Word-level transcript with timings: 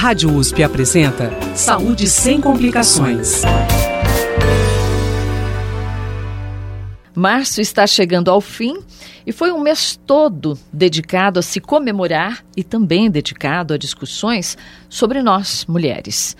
Rádio 0.00 0.34
USP 0.34 0.62
apresenta 0.62 1.30
Saúde 1.54 2.08
sem 2.08 2.40
complicações. 2.40 3.42
Março 7.14 7.60
está 7.60 7.86
chegando 7.86 8.30
ao 8.30 8.40
fim 8.40 8.78
e 9.26 9.30
foi 9.30 9.52
um 9.52 9.60
mês 9.60 10.00
todo 10.06 10.58
dedicado 10.72 11.38
a 11.38 11.42
se 11.42 11.60
comemorar 11.60 12.42
e 12.56 12.64
também 12.64 13.10
dedicado 13.10 13.74
a 13.74 13.76
discussões 13.76 14.56
sobre 14.88 15.20
nós, 15.20 15.66
mulheres. 15.66 16.34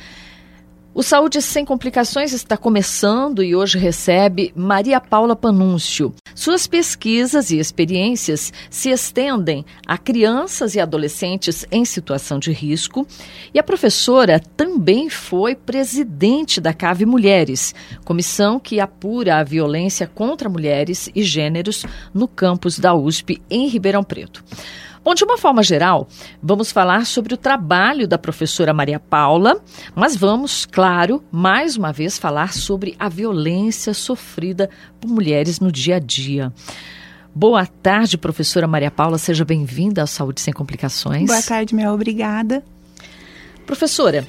O 0.93 1.05
Saúde 1.05 1.41
Sem 1.41 1.65
Complicações 1.65 2.33
está 2.33 2.57
começando 2.57 3.45
e 3.45 3.55
hoje 3.55 3.79
recebe 3.79 4.53
Maria 4.57 5.01
Paula 5.01 5.37
Panúncio. 5.37 6.13
Suas 6.35 6.67
pesquisas 6.67 7.53
e 7.53 7.61
experiências 7.61 8.53
se 8.69 8.91
estendem 8.91 9.65
a 9.87 9.97
crianças 9.97 10.75
e 10.75 10.81
adolescentes 10.81 11.65
em 11.71 11.85
situação 11.85 12.41
de 12.41 12.51
risco. 12.51 13.07
E 13.55 13.59
a 13.61 13.63
professora 13.63 14.41
também 14.57 15.09
foi 15.09 15.55
presidente 15.55 16.61
da 16.61 16.75
CAVE 16.75 17.07
Mulheres, 17.07 17.73
comissão 18.05 18.59
que 18.59 18.81
apura 18.81 19.37
a 19.37 19.45
violência 19.45 20.09
contra 20.09 20.49
mulheres 20.49 21.09
e 21.15 21.23
gêneros 21.23 21.87
no 22.13 22.27
campus 22.27 22.81
da 22.81 22.93
USP 22.95 23.41
em 23.49 23.69
Ribeirão 23.69 24.03
Preto. 24.03 24.43
Bom, 25.03 25.15
de 25.15 25.25
uma 25.25 25.39
forma 25.39 25.63
geral, 25.63 26.07
vamos 26.43 26.71
falar 26.71 27.07
sobre 27.07 27.33
o 27.33 27.37
trabalho 27.37 28.07
da 28.07 28.19
professora 28.19 28.75
Maria 28.75 29.01
Paula, 29.01 29.59
mas 29.95 30.15
vamos, 30.15 30.67
claro, 30.67 31.25
mais 31.33 31.77
uma 31.77 31.91
vez 31.91 32.19
falar 32.19 32.53
sobre 32.53 32.95
a 32.99 33.09
violência 33.09 33.95
sofrida 33.95 34.69
por 35.01 35.09
mulheres 35.09 35.59
no 35.59 35.73
dia 35.73 35.97
a 35.97 35.99
dia. 35.99 36.53
Boa 37.35 37.65
tarde, 37.65 38.19
professora 38.19 38.67
Maria 38.67 38.91
Paula, 38.91 39.17
seja 39.17 39.45
bem-vinda 39.45 40.03
à 40.03 40.07
Saúde 40.07 40.41
Sem 40.41 40.53
Complicações. 40.53 41.27
Boa 41.27 41.43
tarde, 41.43 41.75
Mel, 41.75 41.95
obrigada. 41.95 42.63
Professora, 43.65 44.27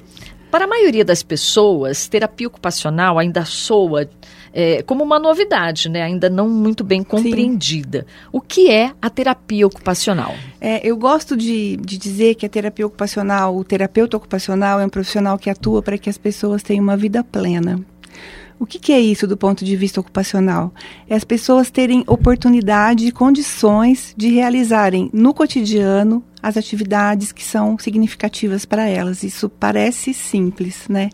para 0.52 0.66
a 0.66 0.68
maioria 0.68 1.04
das 1.04 1.24
pessoas, 1.24 2.08
terapia 2.08 2.48
ocupacional 2.48 3.18
ainda 3.18 3.44
soa 3.44 4.10
é, 4.54 4.82
como 4.84 5.04
uma 5.04 5.20
novidade, 5.20 5.90
né? 5.90 6.02
ainda 6.02 6.30
não 6.30 6.50
muito 6.50 6.84
bem 6.84 7.04
compreendida. 7.04 8.00
Sim. 8.00 8.30
O 8.32 8.42
que 8.42 8.70
é 8.70 8.92
a 9.02 9.10
terapia 9.10 9.66
ocupacional? 9.66 10.36
É, 10.60 10.86
eu 10.88 10.98
gosto 10.98 11.36
de, 11.38 11.78
de 11.78 11.98
dizer 11.98 12.36
que 12.36 12.46
a 12.46 12.50
terapia 12.50 12.86
ocupacional, 12.86 13.56
o 13.56 13.64
terapeuta 13.64 14.18
ocupacional 14.18 14.80
é 14.80 14.86
um 14.86 14.90
profissional 14.90 15.38
que 15.38 15.50
atua 15.50 15.82
para 15.82 15.98
que 15.98 16.10
as 16.10 16.18
pessoas 16.18 16.64
tenham 16.64 16.84
uma 16.84 16.98
vida 16.98 17.24
plena. 17.24 17.80
O 18.60 18.66
que, 18.68 18.78
que, 18.78 18.94
é 18.94 19.00
isso 19.00 19.26
do 19.26 19.36
ponto 19.36 19.66
de 19.66 19.76
vista 19.76 20.00
ocupacional? 20.00 20.72
É 21.10 21.16
as 21.16 21.24
pessoas 21.24 21.72
terem 21.72 22.04
oportunidade 22.06 23.08
e 23.08 23.12
condições 23.12 24.14
de 24.16 24.30
realizarem 24.30 25.10
no 25.12 25.34
cotidiano 25.34 26.24
as 26.42 26.58
atividades 26.58 27.32
que 27.32 27.44
são 27.44 27.78
significativas 27.78 28.66
para 28.66 28.88
elas. 28.88 29.24
Isso 29.24 29.50
parece 29.50 30.14
simples, 30.14 30.88
né? 30.90 31.10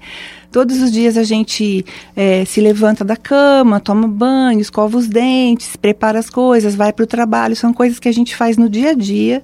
Todos 0.51 0.81
os 0.81 0.91
dias 0.91 1.17
a 1.17 1.23
gente 1.23 1.85
é, 2.15 2.45
se 2.45 2.61
levanta 2.61 3.03
da 3.03 3.15
cama, 3.15 3.79
toma 3.79 4.07
banho, 4.07 4.59
escova 4.59 4.97
os 4.97 5.07
dentes, 5.07 5.75
prepara 5.75 6.19
as 6.19 6.29
coisas, 6.29 6.75
vai 6.75 6.93
para 6.93 7.03
o 7.03 7.07
trabalho. 7.07 7.55
São 7.55 7.73
coisas 7.73 7.99
que 7.99 8.07
a 8.07 8.13
gente 8.13 8.35
faz 8.35 8.57
no 8.57 8.69
dia 8.69 8.91
a 8.91 8.93
dia. 8.93 9.43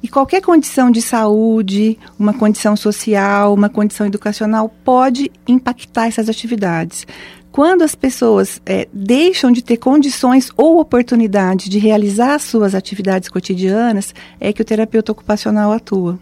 E 0.00 0.06
qualquer 0.06 0.40
condição 0.40 0.90
de 0.90 1.02
saúde, 1.02 1.98
uma 2.18 2.32
condição 2.32 2.76
social, 2.76 3.52
uma 3.52 3.68
condição 3.68 4.06
educacional 4.06 4.72
pode 4.84 5.30
impactar 5.46 6.06
essas 6.06 6.28
atividades. 6.28 7.04
Quando 7.58 7.82
as 7.82 7.96
pessoas 7.96 8.62
é, 8.64 8.86
deixam 8.92 9.50
de 9.50 9.62
ter 9.62 9.78
condições 9.78 10.48
ou 10.56 10.78
oportunidade 10.78 11.68
de 11.68 11.76
realizar 11.80 12.38
suas 12.38 12.72
atividades 12.72 13.28
cotidianas, 13.28 14.14
é 14.38 14.52
que 14.52 14.62
o 14.62 14.64
terapeuta 14.64 15.10
ocupacional 15.10 15.72
atua. 15.72 16.20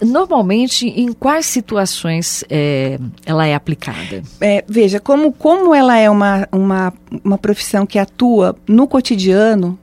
Normalmente, 0.00 0.86
em 0.86 1.12
quais 1.12 1.46
situações 1.46 2.44
é, 2.48 2.96
ela 3.26 3.44
é 3.44 3.56
aplicada? 3.56 4.22
É, 4.40 4.64
veja, 4.68 5.00
como, 5.00 5.32
como 5.32 5.74
ela 5.74 5.98
é 5.98 6.08
uma, 6.08 6.46
uma, 6.52 6.94
uma 7.24 7.36
profissão 7.36 7.84
que 7.84 7.98
atua 7.98 8.54
no 8.68 8.86
cotidiano, 8.86 9.76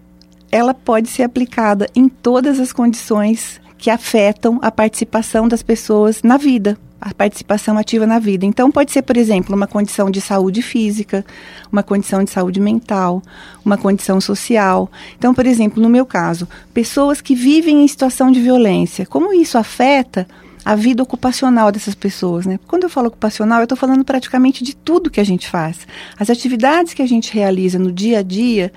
ela 0.49 0.73
pode 0.73 1.09
ser 1.09 1.23
aplicada 1.23 1.89
em 1.93 2.07
todas 2.07 2.57
as 2.61 2.71
condições 2.71 3.59
que 3.77 3.89
afetam 3.89 4.59
a 4.61 4.71
participação 4.71 5.47
das 5.47 5.61
pessoas 5.61 6.21
na 6.23 6.37
vida, 6.37 6.77
a 6.99 7.13
participação 7.13 7.77
ativa 7.77 8.07
na 8.07 8.19
vida. 8.19 8.45
Então, 8.45 8.71
pode 8.71 8.91
ser, 8.91 9.01
por 9.01 9.17
exemplo, 9.17 9.55
uma 9.55 9.67
condição 9.67 10.09
de 10.09 10.19
saúde 10.19 10.61
física, 10.61 11.25
uma 11.71 11.83
condição 11.83 12.23
de 12.23 12.31
saúde 12.31 12.59
mental, 12.59 13.21
uma 13.63 13.77
condição 13.77 14.19
social. 14.19 14.89
Então, 15.17 15.33
por 15.33 15.45
exemplo, 15.45 15.81
no 15.81 15.89
meu 15.89 16.05
caso, 16.05 16.47
pessoas 16.73 17.21
que 17.21 17.35
vivem 17.35 17.83
em 17.83 17.87
situação 17.87 18.31
de 18.31 18.41
violência, 18.41 19.05
como 19.05 19.33
isso 19.33 19.57
afeta 19.57 20.27
a 20.65 20.73
vida 20.73 21.03
ocupacional 21.03 21.71
dessas 21.71 21.93
pessoas, 21.93 22.47
né? 22.47 22.59
Quando 22.65 22.83
eu 22.83 22.89
falo 22.89 23.09
ocupacional, 23.09 23.59
eu 23.59 23.65
estou 23.65 23.77
falando 23.77 24.03
praticamente 24.03 24.63
de 24.63 24.75
tudo 24.75 25.11
que 25.11 25.19
a 25.19 25.23
gente 25.23 25.47
faz. 25.47 25.87
As 26.17 26.27
atividades 26.27 26.91
que 26.91 27.03
a 27.03 27.07
gente 27.07 27.31
realiza 27.31 27.77
no 27.77 27.91
dia 27.91 28.19
a 28.19 28.23
dia 28.23 28.73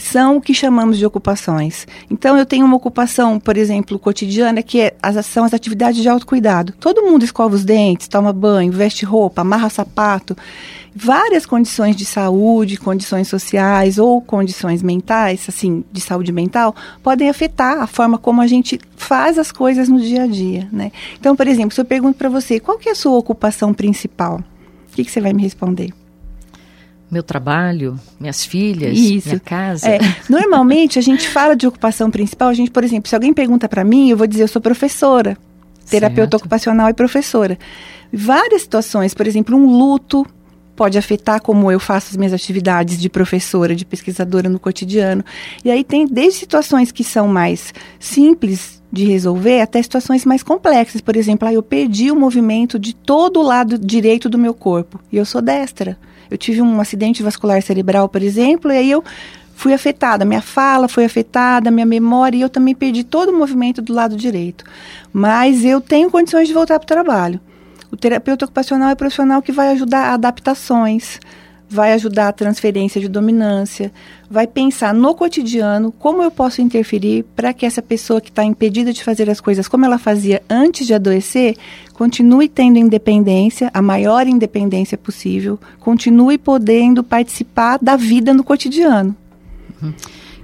são 0.00 0.36
o 0.36 0.40
que 0.40 0.54
chamamos 0.54 0.98
de 0.98 1.06
ocupações. 1.06 1.86
Então, 2.10 2.36
eu 2.36 2.46
tenho 2.46 2.64
uma 2.64 2.76
ocupação, 2.76 3.38
por 3.38 3.56
exemplo, 3.56 3.98
cotidiana, 3.98 4.62
que 4.62 4.80
é, 4.80 4.96
as, 5.02 5.24
são 5.26 5.44
as 5.44 5.54
atividades 5.54 6.00
de 6.00 6.08
autocuidado. 6.08 6.72
Todo 6.78 7.02
mundo 7.02 7.24
escova 7.24 7.54
os 7.54 7.64
dentes, 7.64 8.08
toma 8.08 8.32
banho, 8.32 8.72
veste 8.72 9.04
roupa, 9.04 9.42
amarra 9.42 9.68
sapato. 9.68 10.36
Várias 10.94 11.46
condições 11.46 11.94
de 11.94 12.04
saúde, 12.04 12.76
condições 12.76 13.28
sociais 13.28 13.98
ou 13.98 14.20
condições 14.20 14.82
mentais, 14.82 15.46
assim, 15.48 15.84
de 15.92 16.00
saúde 16.00 16.32
mental, 16.32 16.74
podem 17.02 17.28
afetar 17.28 17.80
a 17.80 17.86
forma 17.86 18.18
como 18.18 18.40
a 18.40 18.46
gente 18.46 18.80
faz 18.96 19.38
as 19.38 19.52
coisas 19.52 19.88
no 19.88 20.00
dia 20.00 20.24
a 20.24 20.26
dia, 20.26 20.68
né? 20.72 20.90
Então, 21.18 21.36
por 21.36 21.46
exemplo, 21.46 21.74
se 21.74 21.80
eu 21.80 21.84
pergunto 21.84 22.18
para 22.18 22.28
você, 22.28 22.58
qual 22.58 22.78
que 22.78 22.88
é 22.88 22.92
a 22.92 22.96
sua 22.96 23.16
ocupação 23.16 23.72
principal? 23.72 24.40
O 24.90 24.96
que, 24.96 25.04
que 25.04 25.10
você 25.10 25.20
vai 25.20 25.32
me 25.32 25.42
responder? 25.42 25.92
Meu 27.10 27.22
trabalho, 27.22 27.98
minhas 28.20 28.44
filhas, 28.44 28.96
Isso. 28.96 29.28
minha 29.28 29.40
casa. 29.40 29.88
É, 29.88 29.98
normalmente 30.28 30.98
a 30.98 31.02
gente 31.02 31.28
fala 31.28 31.56
de 31.56 31.66
ocupação 31.66 32.10
principal, 32.10 32.48
a 32.48 32.54
gente, 32.54 32.70
por 32.70 32.84
exemplo, 32.84 33.08
se 33.08 33.14
alguém 33.14 33.32
pergunta 33.32 33.68
para 33.68 33.84
mim, 33.84 34.10
eu 34.10 34.16
vou 34.16 34.26
dizer 34.26 34.42
eu 34.42 34.48
sou 34.48 34.60
professora, 34.60 35.36
terapeuta 35.88 36.22
certo. 36.22 36.34
ocupacional 36.36 36.88
e 36.90 36.94
professora. 36.94 37.58
Várias 38.12 38.62
situações, 38.62 39.14
por 39.14 39.26
exemplo, 39.26 39.56
um 39.56 39.66
luto 39.66 40.26
pode 40.78 40.96
afetar 40.96 41.42
como 41.42 41.72
eu 41.72 41.80
faço 41.80 42.10
as 42.10 42.16
minhas 42.16 42.32
atividades 42.32 43.00
de 43.00 43.08
professora, 43.08 43.74
de 43.74 43.84
pesquisadora 43.84 44.48
no 44.48 44.60
cotidiano. 44.60 45.24
E 45.64 45.70
aí 45.72 45.82
tem 45.82 46.06
desde 46.06 46.38
situações 46.38 46.92
que 46.92 47.02
são 47.02 47.26
mais 47.26 47.74
simples 47.98 48.80
de 48.92 49.04
resolver 49.04 49.60
até 49.60 49.82
situações 49.82 50.24
mais 50.24 50.42
complexas. 50.42 51.00
Por 51.00 51.16
exemplo, 51.16 51.48
ah, 51.48 51.52
eu 51.52 51.64
perdi 51.64 52.12
o 52.12 52.16
movimento 52.16 52.78
de 52.78 52.94
todo 52.94 53.40
o 53.40 53.42
lado 53.42 53.76
direito 53.76 54.28
do 54.28 54.38
meu 54.38 54.54
corpo 54.54 55.00
e 55.10 55.16
eu 55.16 55.24
sou 55.24 55.42
destra. 55.42 55.98
Eu 56.30 56.38
tive 56.38 56.62
um 56.62 56.80
acidente 56.80 57.22
vascular 57.22 57.62
cerebral, 57.62 58.08
por 58.08 58.22
exemplo, 58.22 58.72
e 58.72 58.76
aí 58.76 58.90
eu 58.90 59.02
fui 59.54 59.72
afetada, 59.72 60.24
minha 60.24 60.40
fala 60.40 60.86
foi 60.88 61.04
afetada, 61.04 61.70
minha 61.70 61.86
memória, 61.86 62.36
e 62.36 62.40
eu 62.40 62.48
também 62.48 62.74
perdi 62.74 63.02
todo 63.02 63.30
o 63.30 63.38
movimento 63.38 63.82
do 63.82 63.92
lado 63.92 64.16
direito. 64.16 64.64
Mas 65.12 65.64
eu 65.64 65.80
tenho 65.80 66.10
condições 66.10 66.46
de 66.46 66.54
voltar 66.54 66.78
para 66.78 66.84
o 66.84 66.86
trabalho. 66.86 67.40
O 67.90 67.96
terapeuta 67.96 68.44
ocupacional 68.44 68.90
é 68.90 68.94
profissional 68.94 69.42
que 69.42 69.50
vai 69.50 69.70
ajudar 69.70 70.12
adaptações, 70.12 71.18
vai 71.68 71.92
ajudar 71.92 72.28
a 72.28 72.32
transferência 72.32 73.00
de 73.00 73.08
dominância, 73.08 73.92
vai 74.30 74.46
pensar 74.46 74.94
no 74.94 75.14
cotidiano 75.14 75.92
como 75.92 76.22
eu 76.22 76.30
posso 76.30 76.62
interferir 76.62 77.24
para 77.36 77.52
que 77.52 77.66
essa 77.66 77.82
pessoa 77.82 78.20
que 78.20 78.30
está 78.30 78.42
impedida 78.42 78.92
de 78.92 79.04
fazer 79.04 79.28
as 79.28 79.40
coisas 79.40 79.68
como 79.68 79.84
ela 79.84 79.98
fazia 79.98 80.42
antes 80.48 80.86
de 80.86 80.94
adoecer 80.94 81.56
continue 81.92 82.48
tendo 82.48 82.78
independência, 82.78 83.70
a 83.74 83.82
maior 83.82 84.26
independência 84.26 84.96
possível, 84.96 85.58
continue 85.80 86.38
podendo 86.38 87.02
participar 87.02 87.78
da 87.82 87.96
vida 87.96 88.32
no 88.32 88.44
cotidiano. 88.44 89.14
Uhum. 89.82 89.92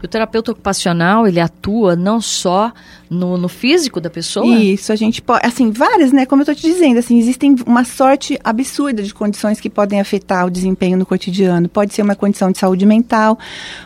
O 0.04 0.08
terapeuta 0.08 0.52
ocupacional, 0.52 1.26
ele 1.26 1.40
atua 1.40 1.96
não 1.96 2.20
só 2.20 2.72
no, 3.08 3.38
no 3.38 3.48
físico 3.48 4.00
da 4.00 4.10
pessoa? 4.10 4.46
Isso, 4.58 4.92
a 4.92 4.96
gente 4.96 5.22
pode, 5.22 5.46
assim, 5.46 5.70
várias, 5.70 6.12
né? 6.12 6.26
Como 6.26 6.42
eu 6.42 6.44
estou 6.44 6.54
te 6.54 6.62
dizendo, 6.62 6.98
assim, 6.98 7.18
existem 7.18 7.56
uma 7.66 7.84
sorte 7.84 8.38
absurda 8.42 9.02
de 9.02 9.14
condições 9.14 9.60
que 9.60 9.70
podem 9.70 10.00
afetar 10.00 10.46
o 10.46 10.50
desempenho 10.50 10.98
no 10.98 11.06
cotidiano. 11.06 11.68
Pode 11.68 11.94
ser 11.94 12.02
uma 12.02 12.14
condição 12.14 12.50
de 12.50 12.58
saúde 12.58 12.84
mental, 12.84 13.38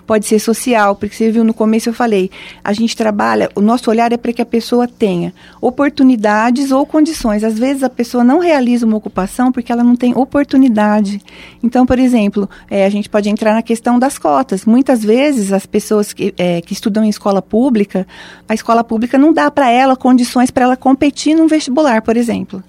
pode 0.07 0.27
ser 0.27 0.39
social, 0.39 0.97
porque 0.97 1.15
você 1.15 1.31
viu 1.31 1.45
no 1.45 1.55
começo 1.55 1.89
eu 1.89 1.93
falei, 1.93 2.31
a 2.65 2.73
gente 2.73 2.97
trabalha, 2.97 3.51
o 3.55 3.61
nosso 3.61 3.91
olhar 3.91 4.13
é 4.13 4.17
para 4.17 4.33
que 4.33 4.43
a 4.43 4.47
pessoa 4.47 4.89
tenha 4.89 5.33
oportunidades 5.61 6.71
ou 6.71 6.85
condições. 6.85 7.45
Às 7.45 7.59
vezes 7.59 7.83
a 7.83 7.91
pessoa 7.91 8.25
não 8.25 8.39
realiza 8.39 8.87
uma 8.87 8.97
ocupação 8.97 9.53
porque 9.53 9.71
ela 9.71 9.85
não 9.85 9.95
tem 9.95 10.17
oportunidade. 10.17 11.21
Então, 11.63 11.87
por 11.87 11.99
exemplo, 11.99 12.49
é, 12.71 12.85
a 12.85 12.91
gente 12.91 13.09
pode 13.09 13.29
entrar 13.29 13.55
na 13.55 13.63
questão 13.63 13.99
das 13.99 14.19
cotas. 14.19 14.65
Muitas 14.65 15.05
vezes 15.05 15.53
as 15.53 15.67
pessoas 15.67 16.08
que, 16.13 16.35
é, 16.37 16.61
que 16.61 16.73
estudam 16.73 17.05
em 17.05 17.09
escola 17.09 17.41
pública, 17.41 18.07
a 18.49 18.55
escola 18.55 18.83
pública 18.83 19.19
não 19.19 19.33
dá 19.33 19.51
para 19.51 19.71
ela 19.71 19.97
condições 19.97 20.51
para 20.51 20.65
ela 20.65 20.77
competir 20.77 21.37
num 21.37 21.47
vestibular, 21.47 22.03
por 22.03 22.17
exemplo. 22.17 22.63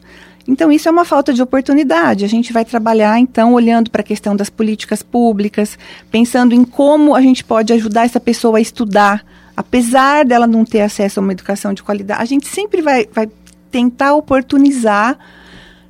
Então, 0.48 0.72
isso 0.72 0.88
é 0.88 0.92
uma 0.92 1.06
falta 1.06 1.32
de 1.32 1.42
oportunidade. 1.44 2.26
A 2.26 2.28
gente 2.28 2.52
vai 2.52 2.66
trabalhar, 2.66 3.20
então, 3.20 3.54
olhando 3.54 3.92
para 3.92 4.02
a 4.02 4.04
questão 4.04 4.36
das 4.36 4.50
políticas 4.50 5.04
públicas, 5.04 5.78
pensando 6.10 6.56
em 6.56 6.64
como 6.64 7.14
a 7.14 7.22
gente 7.22 7.44
pode 7.44 7.72
ajudar 7.72 8.06
essa 8.06 8.20
pessoa 8.20 8.58
a 8.58 8.62
estudar, 8.62 9.24
apesar 9.56 10.26
dela 10.26 10.48
não 10.48 10.66
ter 10.66 10.82
acesso 10.82 11.20
a 11.20 11.24
uma 11.24 11.34
educação 11.34 11.72
de 11.72 11.84
qualidade. 11.84 12.22
A 12.22 12.26
gente 12.26 12.48
sempre 12.48 12.82
vai, 12.82 13.08
vai 13.14 13.30
tentar 13.70 14.16
oportunizar 14.16 15.20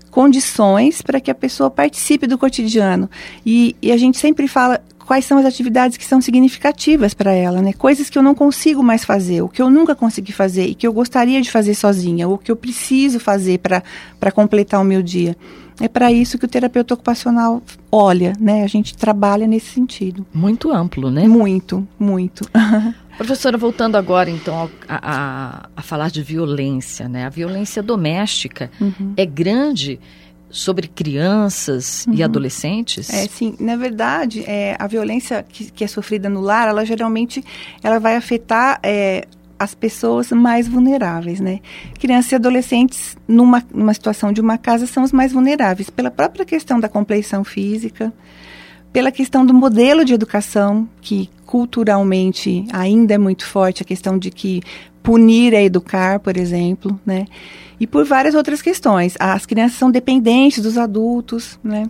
condições 0.10 1.02
para 1.02 1.22
que 1.22 1.32
a 1.32 1.36
pessoa 1.36 1.70
participe 1.70 2.28
do 2.28 2.38
cotidiano. 2.38 3.10
E, 3.46 3.76
e, 3.82 3.92
a 3.92 3.98
gente 3.98 4.18
sempre 4.18 4.48
fala 4.48 4.82
quais 5.10 5.26
são 5.26 5.40
as 5.40 5.46
atividades 5.46 5.98
que 5.98 6.06
são 6.06 6.22
significativas 6.22 7.16
para 7.16 7.34
ela, 7.34 7.64
né? 7.64 7.74
Coisas 7.74 8.12
que 8.12 8.18
eu 8.20 8.22
não 8.22 8.36
consigo 8.36 8.84
mais 8.84 9.04
fazer, 9.04 9.42
o 9.42 9.50
que 9.50 9.60
eu 9.60 9.68
nunca 9.68 9.96
consegui 9.96 10.32
fazer 10.32 10.68
e 10.68 10.76
que 10.76 10.86
eu 10.86 10.94
gostaria 10.94 11.42
de 11.42 11.50
fazer 11.50 11.74
sozinha, 11.74 12.28
ou 12.28 12.38
que 12.38 12.52
eu 12.52 12.56
preciso 12.56 13.20
fazer 13.20 13.58
para 13.58 14.32
completar 14.32 14.80
o 14.80 14.84
meu 14.84 15.02
dia. 15.02 15.36
É 15.82 15.88
para 15.88 16.12
isso 16.12 16.38
que 16.38 16.46
o 16.46 16.48
terapeuta 16.48 16.94
ocupacional 16.94 17.60
olha, 17.92 18.34
né? 18.40 18.64
A 18.64 18.68
gente 18.68 18.96
trabalha 18.96 19.48
nesse 19.48 19.72
sentido. 19.74 20.28
Muito 20.32 20.72
amplo, 20.72 21.10
né? 21.10 21.28
Muito, 21.28 21.88
muito. 21.98 22.48
Professora, 23.18 23.58
voltando 23.58 23.96
agora 23.96 24.30
então 24.30 24.70
a, 24.88 25.00
a, 25.02 25.70
a, 25.76 25.82
falar 25.82 26.12
de 26.12 26.22
violência, 26.22 27.10
né? 27.10 27.26
A 27.26 27.30
violência 27.30 27.82
doméstica 27.82 28.70
uhum. 28.80 29.14
é 29.18 29.26
grande 29.26 30.00
sobre 30.50 30.88
crianças 30.88 32.06
uhum. 32.08 32.14
e 32.16 32.24
adolescentes? 32.24 33.10
É, 33.10 33.28
sim. 33.28 33.56
Na 33.60 33.76
verdade, 33.76 34.44
é, 34.48 34.76
a 34.80 34.88
violência 34.88 35.46
que, 35.48 35.72
que, 35.72 35.84
é 35.84 35.88
sofrida 35.88 36.30
no 36.30 36.42
lar, 36.42 36.68
ela 36.68 36.86
geralmente 36.86 37.44
ela 37.84 38.00
vai 38.00 38.16
afetar 38.16 38.80
é, 38.82 39.28
as 39.60 39.76
pessoas 39.76 40.32
mais 40.32 40.68
vulneráveis, 40.68 41.40
né? 41.40 41.60
Crianças 42.00 42.32
e 42.32 42.36
adolescentes 42.36 43.18
numa, 43.28 43.64
numa 43.74 43.94
situação 43.94 44.32
de 44.32 44.40
uma 44.40 44.58
casa 44.58 44.88
são 44.88 45.04
os 45.04 45.12
mais 45.12 45.34
vulneráveis 45.34 45.90
pela 45.90 46.10
própria 46.10 46.46
questão 46.46 46.80
da 46.80 46.88
compleição 46.88 47.44
física, 47.44 48.14
pela 48.94 49.12
questão 49.12 49.46
do 49.46 49.54
modelo 49.54 50.06
de 50.06 50.14
educação 50.14 50.88
que 51.02 51.30
culturalmente 51.50 52.64
ainda 52.72 53.16
é 53.16 53.18
muito 53.18 53.44
forte 53.44 53.82
a 53.82 53.86
questão 53.86 54.20
de 54.20 54.30
que 54.30 54.62
punir 55.02 55.52
é 55.52 55.64
educar, 55.64 56.20
por 56.20 56.38
exemplo, 56.38 57.00
né? 57.04 57.26
E 57.80 57.88
por 57.88 58.06
várias 58.06 58.36
outras 58.36 58.62
questões. 58.62 59.16
As 59.20 59.48
crianças 59.48 59.76
são 59.80 59.90
dependentes 59.90 60.62
dos 60.62 60.78
adultos, 60.78 61.60
né? 61.64 61.90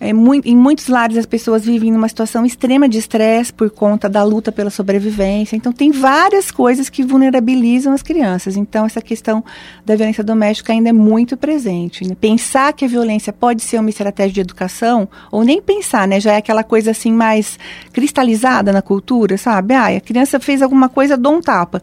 É, 0.00 0.12
muito, 0.12 0.46
em 0.46 0.56
muitos 0.56 0.86
lares 0.86 1.16
as 1.16 1.26
pessoas 1.26 1.64
vivem 1.64 1.90
numa 1.90 2.08
situação 2.08 2.46
extrema 2.46 2.88
de 2.88 2.98
estresse 2.98 3.52
por 3.52 3.68
conta 3.68 4.08
da 4.08 4.22
luta 4.22 4.52
pela 4.52 4.70
sobrevivência. 4.70 5.56
Então 5.56 5.72
tem 5.72 5.90
várias 5.90 6.50
coisas 6.50 6.88
que 6.88 7.02
vulnerabilizam 7.02 7.92
as 7.92 8.02
crianças. 8.02 8.56
Então 8.56 8.86
essa 8.86 9.02
questão 9.02 9.44
da 9.84 9.96
violência 9.96 10.22
doméstica 10.22 10.72
ainda 10.72 10.90
é 10.90 10.92
muito 10.92 11.36
presente. 11.36 12.06
Né? 12.06 12.16
Pensar 12.20 12.72
que 12.72 12.84
a 12.84 12.88
violência 12.88 13.32
pode 13.32 13.62
ser 13.62 13.80
uma 13.80 13.90
estratégia 13.90 14.34
de 14.34 14.40
educação, 14.40 15.08
ou 15.32 15.42
nem 15.42 15.60
pensar, 15.60 16.06
né? 16.06 16.20
Já 16.20 16.34
é 16.34 16.36
aquela 16.36 16.62
coisa 16.62 16.92
assim 16.92 17.12
mais 17.12 17.58
cristalizada 17.92 18.72
na 18.72 18.82
cultura, 18.82 19.36
sabe? 19.36 19.74
Ah, 19.74 19.88
a 19.88 20.00
criança 20.00 20.38
fez 20.38 20.62
alguma 20.62 20.88
coisa, 20.88 21.16
dou 21.16 21.34
um 21.34 21.40
tapa. 21.40 21.82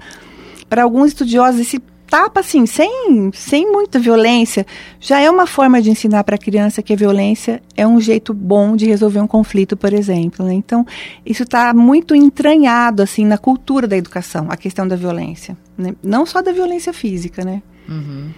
Para 0.70 0.84
alguns 0.84 1.10
estudiosos, 1.10 1.60
esse 1.60 1.82
tapa 2.10 2.40
assim, 2.40 2.66
sem, 2.66 3.32
sem 3.34 3.72
muita 3.72 4.00
violência, 4.00 4.66
já 5.00 5.20
é 5.20 5.30
uma 5.30 5.48
forma 5.48 5.82
de 5.82 5.90
ensinar 5.90 6.24
para 6.24 6.36
a 6.36 6.40
criança 6.40 6.82
que 6.82 6.94
a 6.94 6.96
violência 6.96 7.62
é 7.76 7.86
um 7.88 8.00
jeito 8.00 8.34
bom 8.34 8.76
de 8.76 8.86
resolver 8.86 9.20
um 9.20 9.28
conflito, 9.28 9.76
por 9.76 9.94
exemplo. 9.94 10.46
Né? 10.46 10.54
Então, 10.54 10.86
isso 11.26 11.44
está 11.44 11.74
muito 11.74 12.16
entranhado 12.16 13.02
assim 13.02 13.26
na 13.26 13.38
cultura 13.38 13.88
da 13.88 13.98
educação, 13.98 14.48
a 14.50 14.58
questão 14.58 14.88
da 14.88 14.96
violência, 14.96 15.58
né? 15.78 15.96
não 16.04 16.26
só 16.26 16.42
da 16.42 16.52
violência 16.52 16.94
física, 16.94 17.44
né? 17.44 17.62
Uhum. 17.88 18.32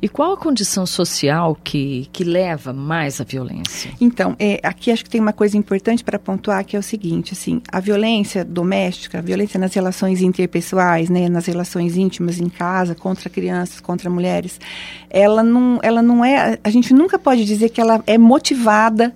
E 0.00 0.08
qual 0.08 0.32
a 0.32 0.36
condição 0.36 0.84
social 0.84 1.56
que, 1.62 2.08
que 2.12 2.24
leva 2.24 2.72
mais 2.72 3.20
à 3.20 3.24
violência? 3.24 3.90
Então, 4.00 4.36
é, 4.38 4.60
aqui 4.62 4.90
acho 4.90 5.04
que 5.04 5.10
tem 5.10 5.20
uma 5.20 5.32
coisa 5.32 5.56
importante 5.56 6.04
para 6.04 6.18
pontuar, 6.18 6.64
que 6.64 6.76
é 6.76 6.78
o 6.78 6.82
seguinte, 6.82 7.32
assim, 7.32 7.62
a 7.70 7.80
violência 7.80 8.44
doméstica, 8.44 9.18
a 9.18 9.22
violência 9.22 9.58
nas 9.58 9.72
relações 9.74 10.20
interpessoais, 10.20 11.08
né, 11.08 11.28
nas 11.28 11.46
relações 11.46 11.96
íntimas 11.96 12.38
em 12.38 12.48
casa, 12.48 12.94
contra 12.94 13.30
crianças, 13.30 13.80
contra 13.80 14.10
mulheres, 14.10 14.60
ela 15.08 15.42
não, 15.42 15.78
ela 15.82 16.02
não 16.02 16.24
é, 16.24 16.58
a 16.62 16.70
gente 16.70 16.92
nunca 16.92 17.18
pode 17.18 17.44
dizer 17.44 17.70
que 17.70 17.80
ela 17.80 18.02
é 18.06 18.18
motivada 18.18 19.14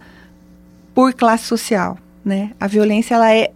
por 0.94 1.12
classe 1.14 1.44
social, 1.44 1.98
né? 2.24 2.50
A 2.58 2.66
violência, 2.66 3.14
ela 3.14 3.32
é 3.32 3.52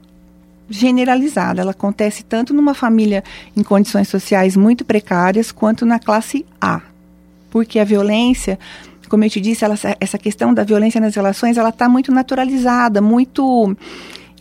generalizada. 0.71 1.61
Ela 1.61 1.73
acontece 1.73 2.25
tanto 2.25 2.55
numa 2.55 2.75
família 2.75 3.23
em 3.57 3.63
condições 3.63 4.09
sociais 4.09 4.57
muito 4.57 4.85
precárias 4.85 5.51
quanto 5.51 5.85
na 5.85 5.99
classe 5.99 6.47
A 6.61 6.92
porque 7.53 7.79
a 7.79 7.85
violência, 7.85 8.59
como 9.11 9.25
eu 9.25 9.31
te 9.31 9.39
disse, 9.39 9.63
ela, 9.63 9.75
essa 10.01 10.17
questão 10.17 10.55
da 10.55 10.65
violência 10.65 10.99
nas 10.99 11.15
relações, 11.15 11.59
ela 11.59 11.69
está 11.69 11.87
muito 11.87 12.11
naturalizada, 12.11 13.03
muito 13.03 13.77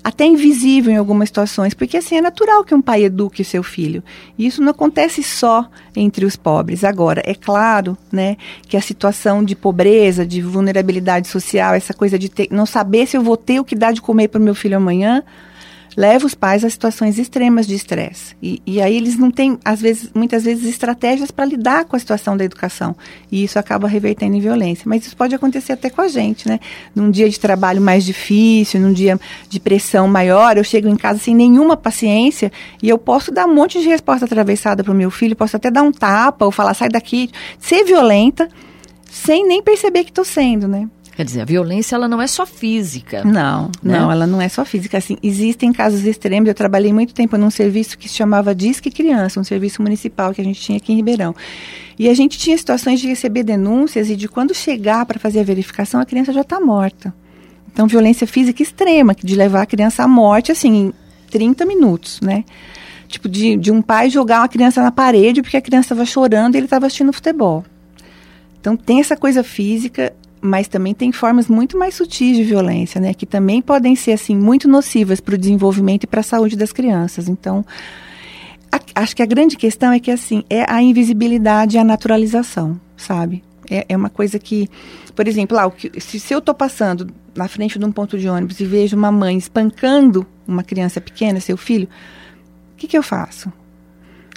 até 0.02 0.26
invisível 0.26 0.94
em 0.94 0.96
algumas 0.96 1.28
situações, 1.28 1.74
porque 1.74 1.98
assim 1.98 2.16
é 2.16 2.22
natural 2.22 2.64
que 2.64 2.74
um 2.74 2.82
pai 2.82 3.04
eduque 3.04 3.44
seu 3.44 3.62
filho. 3.62 4.02
E 4.38 4.48
isso 4.48 4.62
não 4.62 4.72
acontece 4.72 5.22
só 5.22 5.70
entre 5.94 6.26
os 6.26 6.38
pobres. 6.38 6.86
Agora, 6.86 7.22
é 7.26 7.36
claro, 7.36 7.98
né, 8.10 8.38
que 8.66 8.78
a 8.78 8.82
situação 8.82 9.44
de 9.44 9.58
pobreza, 9.58 10.26
de 10.26 10.42
vulnerabilidade 10.42 11.28
social, 11.28 11.74
essa 11.74 11.94
coisa 11.94 12.18
de 12.18 12.30
ter, 12.30 12.48
não 12.50 12.66
saber 12.66 13.08
se 13.08 13.18
eu 13.18 13.22
vou 13.22 13.36
ter 13.36 13.60
o 13.60 13.66
que 13.66 13.76
dar 13.76 13.92
de 13.92 14.02
comer 14.02 14.30
para 14.30 14.40
o 14.40 14.44
meu 14.44 14.56
filho 14.56 14.78
amanhã, 14.78 15.22
leva 15.96 16.26
os 16.26 16.34
pais 16.34 16.64
a 16.64 16.70
situações 16.70 17.20
extremas 17.20 17.68
de 17.68 17.76
estresse. 17.76 18.36
E, 18.42 18.62
e 18.66 18.82
aí 18.82 18.96
eles 18.96 19.18
não 19.18 19.30
têm, 19.30 19.60
às 19.64 19.82
vezes, 19.82 20.10
muitas 20.14 20.44
vezes, 20.44 20.66
estratégias 20.66 21.32
para 21.32 21.46
lidar 21.46 21.86
com 21.86 21.96
a 21.96 22.00
situação 22.00 22.38
da 22.38 22.44
educação. 22.44 22.96
E 23.32 23.44
isso 23.44 23.60
acaba 23.60 23.88
revertendo 23.88 24.36
em 24.36 24.40
violência. 24.40 24.84
Mas 24.88 25.06
isso 25.06 25.16
pode 25.16 25.36
acontecer 25.36 25.74
até 25.74 25.90
com 25.90 26.02
a 26.02 26.08
gente, 26.08 26.48
né? 26.48 26.60
Num 26.96 27.12
dia 27.12 27.30
de 27.30 27.40
trabalho 27.40 27.82
mais 27.82 28.06
difícil, 28.06 28.80
num 28.80 28.94
dia 28.94 29.20
de 29.50 29.60
pressão 29.60 30.08
maior, 30.08 30.58
eu 30.58 30.64
chego 30.64 30.88
em 30.88 30.96
casa 30.96 31.20
sem 31.20 31.36
nenhuma 31.36 31.76
paciência 31.76 32.52
e 32.82 32.90
eu 32.90 32.98
posso 32.98 33.32
dar 33.32 33.46
um 33.46 33.54
monte 33.54 33.82
de 33.82 33.88
resposta 33.88 34.26
atravessada 34.26 34.84
para 34.84 34.92
o 34.92 34.96
meu 34.96 35.12
filho, 35.12 35.36
posso 35.36 35.56
até 35.56 35.70
dar 35.70 35.84
um 35.84 35.92
tapa 35.92 36.46
ou 36.46 36.52
falar, 36.52 36.74
sai 36.74 36.90
daqui, 36.90 37.30
ser 37.60 37.84
violenta, 37.84 38.48
sem 39.10 39.46
nem 39.46 39.62
perceber 39.62 40.04
que 40.04 40.12
estou 40.12 40.26
sendo, 40.26 40.68
né? 40.68 40.88
Quer 41.22 41.26
dizer, 41.26 41.42
a 41.42 41.46
violência 41.46 41.96
ela 41.96 42.08
não 42.08 42.20
é 42.20 42.26
só 42.26 42.48
física. 42.48 43.24
Não, 43.24 43.70
né? 43.84 44.00
não, 44.00 44.12
ela 44.12 44.26
não 44.26 44.42
é 44.42 44.50
só 44.50 44.66
física. 44.66 44.98
Assim, 44.98 45.18
existem 45.22 45.72
casos 45.72 46.04
extremos. 46.04 46.48
Eu 46.48 46.56
trabalhei 46.56 46.92
muito 46.92 47.14
tempo 47.14 47.38
num 47.38 47.52
serviço 47.52 47.96
que 47.96 48.10
se 48.10 48.16
chamava 48.16 48.56
Disque 48.56 48.90
Criança, 48.90 49.40
um 49.40 49.44
serviço 49.44 49.84
municipal 49.84 50.34
que 50.34 50.42
a 50.42 50.44
gente 50.44 50.60
tinha 50.60 50.80
aqui 50.80 50.92
em 50.92 50.96
Ribeirão. 50.96 51.36
E 52.00 52.10
a 52.10 52.14
gente 52.16 52.40
tinha 52.40 52.58
situações 52.58 53.00
de 53.00 53.08
receber 53.08 53.44
denúncias 53.44 54.10
e 54.10 54.16
de 54.16 54.28
quando 54.28 54.56
chegar 54.56 55.06
para 55.06 55.20
fazer 55.20 55.42
a 55.42 55.44
verificação, 55.44 56.02
a 56.02 56.06
criança 56.08 56.34
já 56.34 56.42
está 56.42 56.60
morta. 56.60 57.14
Então, 57.72 57.86
violência 57.86 58.26
física 58.26 58.64
extrema, 58.64 59.16
de 59.24 59.36
levar 59.36 59.62
a 59.62 59.66
criança 59.68 60.02
à 60.02 60.08
morte, 60.08 60.52
assim, 60.52 60.88
em 60.88 60.94
30 61.30 61.68
minutos, 61.68 62.20
né? 62.20 62.44
Tipo, 63.08 63.30
de, 63.30 63.56
de 63.58 63.72
um 63.72 63.80
pai 63.80 64.10
jogar 64.10 64.40
uma 64.40 64.48
criança 64.48 64.82
na 64.82 64.92
parede 64.92 65.44
porque 65.44 65.58
a 65.58 65.62
criança 65.62 65.94
estava 65.94 66.04
chorando 66.04 66.56
e 66.56 66.58
ele 66.58 66.66
estava 66.66 66.88
assistindo 66.88 67.14
futebol. 67.14 67.64
Então, 68.60 68.76
tem 68.76 69.00
essa 69.00 69.16
coisa 69.16 69.44
física 69.44 70.16
mas 70.42 70.68
também 70.68 70.94
tem 70.94 71.12
formas 71.12 71.48
muito 71.48 71.78
mais 71.78 71.94
sutis 71.94 72.36
de 72.36 72.44
violência, 72.44 73.00
né, 73.00 73.14
que 73.14 73.28
também 73.28 73.62
podem 73.62 73.96
ser 73.96 74.14
assim 74.14 74.36
muito 74.36 74.68
nocivas 74.68 75.22
para 75.22 75.36
o 75.36 75.38
desenvolvimento 75.38 76.06
e 76.06 76.08
para 76.08 76.22
a 76.22 76.24
saúde 76.24 76.58
das 76.58 76.74
crianças. 76.74 77.30
Então, 77.30 77.64
a, 78.72 78.80
acho 79.02 79.16
que 79.16 79.22
a 79.22 79.26
grande 79.26 79.56
questão 79.56 79.94
é 79.94 80.00
que 80.00 80.10
assim 80.10 80.44
é 80.50 80.66
a 80.68 80.82
invisibilidade 80.82 81.78
e 81.78 81.80
a 81.80 81.84
naturalização, 81.84 82.80
sabe? 82.98 83.44
É, 83.70 83.86
é 83.90 83.96
uma 83.96 84.10
coisa 84.10 84.40
que, 84.40 84.68
por 85.16 85.28
exemplo, 85.28 85.56
lá, 85.56 85.72
se, 86.00 86.20
se 86.20 86.34
eu 86.34 86.40
estou 86.40 86.56
passando 86.56 87.08
na 87.36 87.48
frente 87.48 87.78
de 87.78 87.86
um 87.86 87.92
ponto 87.92 88.18
de 88.18 88.28
ônibus 88.28 88.60
e 88.60 88.66
vejo 88.66 88.98
uma 88.98 89.12
mãe 89.12 89.38
espancando 89.38 90.26
uma 90.48 90.64
criança 90.64 91.00
pequena, 91.00 91.40
seu 91.40 91.56
filho, 91.56 91.88
o 92.74 92.78
que, 92.78 92.88
que 92.88 92.98
eu 92.98 93.04
faço? 93.04 93.54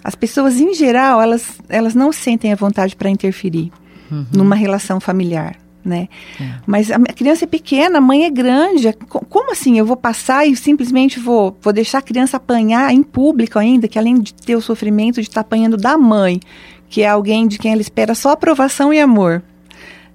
As 0.05 0.15
pessoas, 0.15 0.61
em 0.61 0.75
geral, 0.75 1.21
elas, 1.21 1.59
elas 1.67 1.95
não 1.95 2.13
sentem 2.13 2.53
a 2.53 2.57
vontade 2.57 2.95
para 2.95 3.09
interferir 3.09 3.73
uhum. 4.11 4.27
numa 4.33 4.55
relação 4.55 5.01
familiar 5.01 5.64
né? 5.85 6.09
É. 6.41 6.55
Mas 6.67 6.91
a 6.91 6.99
criança 6.99 7.45
é 7.45 7.47
pequena, 7.47 7.99
a 7.99 8.01
mãe 8.01 8.25
é 8.25 8.31
grande. 8.31 8.93
Como 9.09 9.53
assim? 9.53 9.79
Eu 9.79 9.85
vou 9.85 9.97
passar 9.97 10.47
e 10.47 10.57
simplesmente 10.57 11.21
vou, 11.21 11.57
vou 11.61 11.73
deixar 11.73 11.99
a 11.99 12.03
criança 12.03 12.37
apanhar 12.37 12.93
em 12.93 13.03
público 13.03 13.59
ainda, 13.59 13.87
que 13.87 13.99
além 13.99 14.21
de 14.21 14.33
ter 14.33 14.57
o 14.57 14.61
sofrimento 14.61 15.21
de 15.21 15.29
estar 15.29 15.43
apanhando 15.43 15.77
da 15.77 15.99
mãe, 15.99 16.41
que 16.89 17.03
é 17.03 17.09
alguém 17.09 17.47
de 17.47 17.59
quem 17.59 17.73
ela 17.73 17.81
espera 17.81 18.15
só 18.15 18.31
aprovação 18.31 18.93
e 18.93 19.01
amor, 19.01 19.43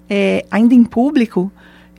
é, 0.09 0.45
ainda 0.49 0.73
em 0.73 0.83
público, 0.83 1.51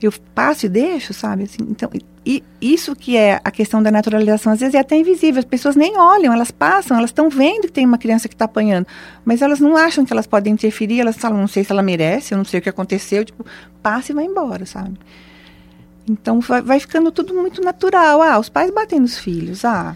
eu 0.07 0.13
passo 0.33 0.65
e 0.65 0.69
deixo, 0.69 1.13
sabe? 1.13 1.43
Assim, 1.43 1.59
então, 1.69 1.89
e 2.25 2.43
isso 2.61 2.95
que 2.95 3.17
é 3.17 3.41
a 3.43 3.49
questão 3.49 3.81
da 3.81 3.89
naturalização, 3.89 4.53
às 4.53 4.59
vezes 4.59 4.75
é 4.75 4.79
até 4.79 4.95
invisível, 4.95 5.39
as 5.39 5.45
pessoas 5.45 5.75
nem 5.75 5.97
olham, 5.97 6.31
elas 6.31 6.51
passam, 6.51 6.97
elas 6.97 7.09
estão 7.09 7.29
vendo 7.29 7.63
que 7.63 7.71
tem 7.71 7.85
uma 7.85 7.97
criança 7.97 8.27
que 8.27 8.35
está 8.35 8.45
apanhando, 8.45 8.85
mas 9.25 9.41
elas 9.41 9.59
não 9.59 9.75
acham 9.75 10.05
que 10.05 10.13
elas 10.13 10.27
podem 10.27 10.53
interferir, 10.53 10.99
elas 10.99 11.17
falam, 11.17 11.39
não 11.39 11.47
sei 11.47 11.63
se 11.63 11.71
ela 11.71 11.81
merece, 11.81 12.33
eu 12.33 12.37
não 12.37 12.45
sei 12.45 12.59
o 12.59 12.63
que 12.63 12.69
aconteceu, 12.69 13.25
tipo, 13.25 13.43
passa 13.81 14.11
e 14.11 14.15
vai 14.15 14.25
embora, 14.25 14.65
sabe? 14.65 14.99
Então 16.07 16.39
vai, 16.39 16.61
vai 16.61 16.79
ficando 16.79 17.11
tudo 17.11 17.33
muito 17.33 17.61
natural. 17.61 18.21
Ah, 18.21 18.39
os 18.39 18.49
pais 18.49 18.71
batem 18.71 18.99
nos 18.99 19.17
filhos, 19.17 19.63
ah. 19.65 19.95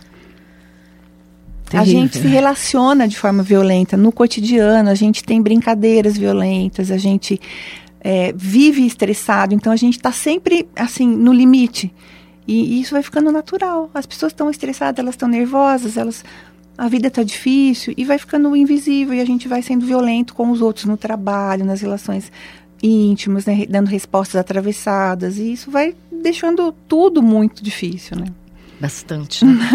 Terrível. 1.69 1.81
A 1.81 2.01
gente 2.01 2.17
se 2.19 2.27
relaciona 2.27 3.07
de 3.07 3.17
forma 3.17 3.41
violenta 3.41 3.97
no 3.97 4.12
cotidiano, 4.12 4.89
a 4.89 4.95
gente 4.95 5.24
tem 5.24 5.41
brincadeiras 5.41 6.17
violentas, 6.17 6.91
a 6.91 6.97
gente 6.97 7.39
é, 8.07 8.31
vive 8.38 8.85
estressado, 8.85 9.55
então 9.55 9.74
a 9.74 9.75
gente 9.75 9.97
está 9.97 10.12
sempre 10.12 10.67
assim 10.75 11.07
no 11.07 11.33
limite. 11.33 11.91
E, 12.47 12.75
e, 12.75 12.81
isso 12.81 12.91
vai 12.91 13.01
ficando 13.01 13.31
natural. 13.31 13.89
As 13.95 14.05
pessoas 14.05 14.31
estão 14.31 14.47
estressadas, 14.47 15.00
elas 15.00 15.15
estão 15.15 15.27
nervosas, 15.27 15.97
elas 15.97 16.24
a 16.77 16.88
vida 16.88 17.09
tá 17.09 17.24
difícil 17.24 17.95
e 17.97 18.05
vai 18.05 18.19
ficando 18.19 18.55
invisível 18.55 19.15
e 19.15 19.21
a 19.21 19.25
gente 19.25 19.47
vai 19.47 19.63
sendo 19.63 19.88
violento 19.88 20.35
com 20.35 20.51
os 20.51 20.62
outros 20.62 20.85
no 20.85 20.97
trabalho, 20.97 21.65
nas 21.65 21.81
relações 21.81 22.31
íntimas, 22.83 23.47
né, 23.47 23.65
dando 23.67 23.88
respostas 23.88 24.35
atravessadas 24.35 25.39
e 25.39 25.53
isso 25.53 25.71
vai 25.71 25.95
deixando 26.12 26.71
tudo 26.88 27.24
muito 27.24 27.63
difícil, 27.63 28.17
né? 28.17 28.27
Bastante, 28.79 29.43
né, 29.43 29.67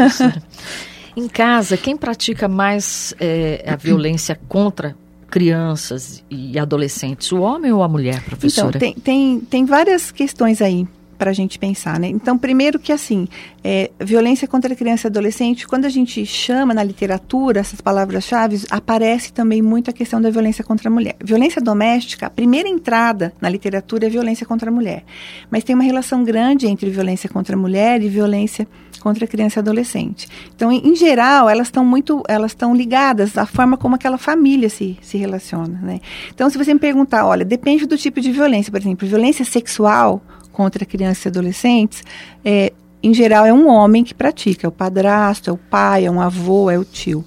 em 1.16 1.26
casa, 1.26 1.76
quem 1.76 1.96
pratica 1.96 2.46
mais 2.46 3.12
é, 3.18 3.64
a 3.66 3.74
violência 3.74 4.38
contra 4.46 4.94
crianças 5.30 6.22
e 6.28 6.58
adolescentes, 6.58 7.30
o 7.32 7.40
homem 7.40 7.72
ou 7.72 7.82
a 7.82 7.88
mulher, 7.88 8.22
professora? 8.24 8.76
Então, 8.76 8.80
tem, 8.80 8.94
tem, 8.94 9.40
tem 9.40 9.64
várias 9.64 10.10
questões 10.10 10.60
aí 10.60 10.86
para 11.20 11.32
a 11.32 11.34
gente 11.34 11.58
pensar, 11.58 12.00
né? 12.00 12.08
Então, 12.08 12.38
primeiro 12.38 12.78
que 12.78 12.90
assim, 12.90 13.28
é, 13.62 13.90
violência 14.00 14.48
contra 14.48 14.74
criança 14.74 15.06
e 15.06 15.08
adolescente, 15.10 15.68
quando 15.68 15.84
a 15.84 15.90
gente 15.90 16.24
chama 16.24 16.72
na 16.72 16.82
literatura 16.82 17.60
essas 17.60 17.78
palavras-chave, 17.78 18.62
aparece 18.70 19.30
também 19.30 19.60
muito 19.60 19.90
a 19.90 19.92
questão 19.92 20.18
da 20.18 20.30
violência 20.30 20.64
contra 20.64 20.88
a 20.88 20.90
mulher. 20.90 21.16
Violência 21.22 21.60
doméstica, 21.60 22.24
a 22.24 22.30
primeira 22.30 22.70
entrada 22.70 23.34
na 23.38 23.50
literatura 23.50 24.06
é 24.06 24.08
violência 24.08 24.46
contra 24.46 24.70
a 24.70 24.72
mulher, 24.72 25.04
mas 25.50 25.62
tem 25.62 25.74
uma 25.74 25.84
relação 25.84 26.24
grande 26.24 26.66
entre 26.66 26.88
violência 26.88 27.28
contra 27.28 27.54
a 27.54 27.58
mulher 27.58 28.02
e 28.02 28.08
violência 28.08 28.66
contra 28.98 29.26
a 29.26 29.28
criança 29.28 29.58
e 29.58 29.60
adolescente. 29.60 30.26
Então, 30.56 30.72
em, 30.72 30.88
em 30.88 30.96
geral, 30.96 31.50
elas 31.50 31.66
estão 31.66 31.84
muito, 31.84 32.22
elas 32.28 32.52
estão 32.52 32.74
ligadas 32.74 33.36
à 33.36 33.44
forma 33.44 33.76
como 33.76 33.94
aquela 33.94 34.16
família 34.16 34.70
se, 34.70 34.96
se 35.02 35.18
relaciona, 35.18 35.78
né? 35.82 36.00
Então, 36.34 36.48
se 36.48 36.56
você 36.56 36.72
me 36.72 36.80
perguntar, 36.80 37.26
olha, 37.26 37.44
depende 37.44 37.84
do 37.84 37.98
tipo 37.98 38.22
de 38.22 38.32
violência, 38.32 38.72
por 38.72 38.80
exemplo, 38.80 39.06
violência 39.06 39.44
sexual 39.44 40.22
contra 40.52 40.84
crianças 40.84 41.24
e 41.24 41.28
adolescentes, 41.28 42.02
é, 42.44 42.72
em 43.02 43.14
geral 43.14 43.46
é 43.46 43.52
um 43.52 43.68
homem 43.68 44.04
que 44.04 44.12
pratica, 44.14 44.66
é 44.66 44.68
o 44.68 44.72
padrasto, 44.72 45.50
é 45.50 45.52
o 45.52 45.56
pai, 45.56 46.06
é 46.06 46.10
um 46.10 46.20
avô, 46.20 46.70
é 46.70 46.78
o 46.78 46.84
tio. 46.84 47.24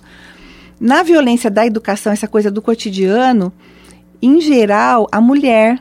Na 0.79 1.01
violência 1.03 1.49
da 1.49 1.65
educação, 1.65 2.11
essa 2.11 2.27
coisa 2.27 2.51
do 2.51 2.61
cotidiano, 2.61 3.51
em 4.21 4.39
geral, 4.39 5.07
a 5.11 5.19
mulher 5.19 5.79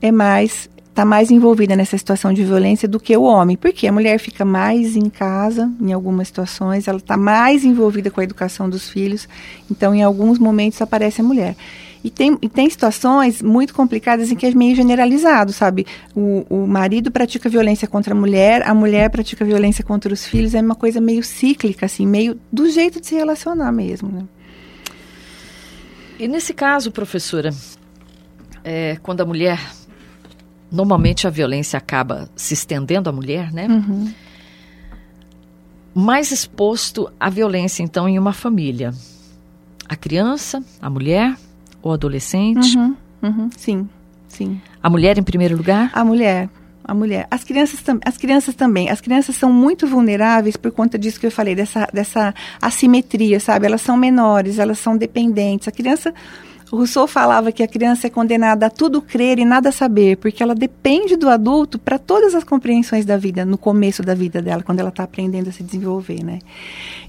é 0.00 0.10
mais 0.10 0.68
está 0.94 1.04
mais 1.04 1.32
envolvida 1.32 1.74
nessa 1.74 1.98
situação 1.98 2.32
de 2.32 2.44
violência 2.44 2.86
do 2.86 3.00
que 3.00 3.16
o 3.16 3.24
homem, 3.24 3.56
porque 3.56 3.88
a 3.88 3.92
mulher 3.92 4.16
fica 4.20 4.44
mais 4.44 4.94
em 4.94 5.10
casa, 5.10 5.68
em 5.80 5.92
algumas 5.92 6.28
situações, 6.28 6.86
ela 6.86 6.98
está 6.98 7.16
mais 7.16 7.64
envolvida 7.64 8.12
com 8.12 8.20
a 8.20 8.24
educação 8.24 8.70
dos 8.70 8.88
filhos, 8.88 9.28
então 9.68 9.92
em 9.92 10.04
alguns 10.04 10.38
momentos 10.38 10.80
aparece 10.80 11.20
a 11.20 11.24
mulher. 11.24 11.56
E 12.04 12.10
tem, 12.10 12.36
e 12.42 12.50
tem 12.50 12.68
situações 12.68 13.40
muito 13.40 13.72
complicadas 13.72 14.30
em 14.30 14.36
que 14.36 14.44
é 14.44 14.50
meio 14.50 14.76
generalizado, 14.76 15.54
sabe? 15.54 15.86
O, 16.14 16.44
o 16.50 16.66
marido 16.66 17.10
pratica 17.10 17.48
violência 17.48 17.88
contra 17.88 18.12
a 18.12 18.16
mulher, 18.16 18.62
a 18.68 18.74
mulher 18.74 19.08
pratica 19.08 19.42
violência 19.42 19.82
contra 19.82 20.12
os 20.12 20.26
filhos, 20.26 20.54
é 20.54 20.60
uma 20.60 20.74
coisa 20.74 21.00
meio 21.00 21.22
cíclica, 21.22 21.86
assim, 21.86 22.06
meio 22.06 22.38
do 22.52 22.68
jeito 22.68 23.00
de 23.00 23.06
se 23.06 23.14
relacionar 23.14 23.72
mesmo, 23.72 24.10
né? 24.10 24.24
E 26.18 26.28
nesse 26.28 26.52
caso, 26.52 26.92
professora, 26.92 27.50
é, 28.62 28.96
quando 29.02 29.22
a 29.22 29.24
mulher. 29.24 29.58
Normalmente 30.70 31.26
a 31.26 31.30
violência 31.30 31.76
acaba 31.76 32.28
se 32.34 32.52
estendendo 32.52 33.08
à 33.08 33.12
mulher, 33.12 33.52
né? 33.52 33.66
Uhum. 33.66 34.12
Mais 35.94 36.32
exposto 36.32 37.10
à 37.18 37.30
violência, 37.30 37.82
então, 37.82 38.08
em 38.08 38.18
uma 38.18 38.32
família. 38.32 38.92
A 39.88 39.94
criança, 39.94 40.62
a 40.82 40.90
mulher, 40.90 41.36
ou 41.84 41.92
adolescente? 41.92 42.76
Uhum, 42.78 42.96
uhum, 43.22 43.50
sim, 43.56 43.88
sim. 44.26 44.60
A 44.82 44.88
mulher 44.88 45.18
em 45.18 45.22
primeiro 45.22 45.54
lugar? 45.54 45.90
A 45.92 46.02
mulher. 46.02 46.48
A 46.82 46.94
mulher. 46.94 47.26
As 47.30 47.44
crianças, 47.44 47.82
as 48.04 48.16
crianças 48.16 48.54
também. 48.54 48.88
As 48.88 49.00
crianças 49.00 49.36
são 49.36 49.52
muito 49.52 49.86
vulneráveis 49.86 50.56
por 50.56 50.70
conta 50.70 50.98
disso 50.98 51.20
que 51.20 51.26
eu 51.26 51.30
falei, 51.30 51.54
dessa, 51.54 51.86
dessa 51.92 52.34
assimetria, 52.60 53.38
sabe? 53.38 53.66
Elas 53.66 53.82
são 53.82 53.96
menores, 53.96 54.58
elas 54.58 54.78
são 54.78 54.96
dependentes. 54.96 55.68
A 55.68 55.72
criança 55.72 56.12
Rousseau 56.74 57.06
falava 57.06 57.52
que 57.52 57.62
a 57.62 57.68
criança 57.68 58.06
é 58.06 58.10
condenada 58.10 58.66
a 58.66 58.70
tudo 58.70 59.00
crer 59.00 59.38
e 59.38 59.44
nada 59.44 59.72
saber, 59.72 60.16
porque 60.16 60.42
ela 60.42 60.54
depende 60.54 61.16
do 61.16 61.28
adulto 61.28 61.78
para 61.78 61.98
todas 61.98 62.34
as 62.34 62.44
compreensões 62.44 63.04
da 63.04 63.16
vida, 63.16 63.44
no 63.44 63.56
começo 63.56 64.02
da 64.02 64.14
vida 64.14 64.42
dela, 64.42 64.62
quando 64.62 64.80
ela 64.80 64.88
está 64.88 65.02
aprendendo 65.02 65.48
a 65.48 65.52
se 65.52 65.62
desenvolver, 65.62 66.22
né? 66.22 66.38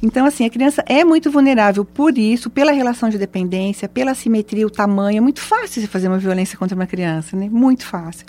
Então, 0.02 0.26
assim, 0.26 0.46
a 0.46 0.50
criança 0.50 0.84
é 0.88 1.04
muito 1.04 1.32
vulnerável 1.32 1.84
por 1.84 2.18
isso, 2.18 2.50
pela 2.50 2.72
relação 2.72 3.10
de 3.10 3.18
dependência, 3.18 3.88
pela 3.88 4.14
simetria, 4.14 4.66
o 4.66 4.70
tamanho. 4.70 5.18
É 5.18 5.22
muito 5.22 5.42
fácil 5.42 5.82
se 5.82 5.88
fazer 5.88 6.08
uma 6.08 6.18
violência 6.18 6.58
contra 6.58 6.76
uma 6.76 6.86
criança, 6.86 7.36
né? 7.36 7.50
Muito 7.52 7.86
fácil. 7.86 8.26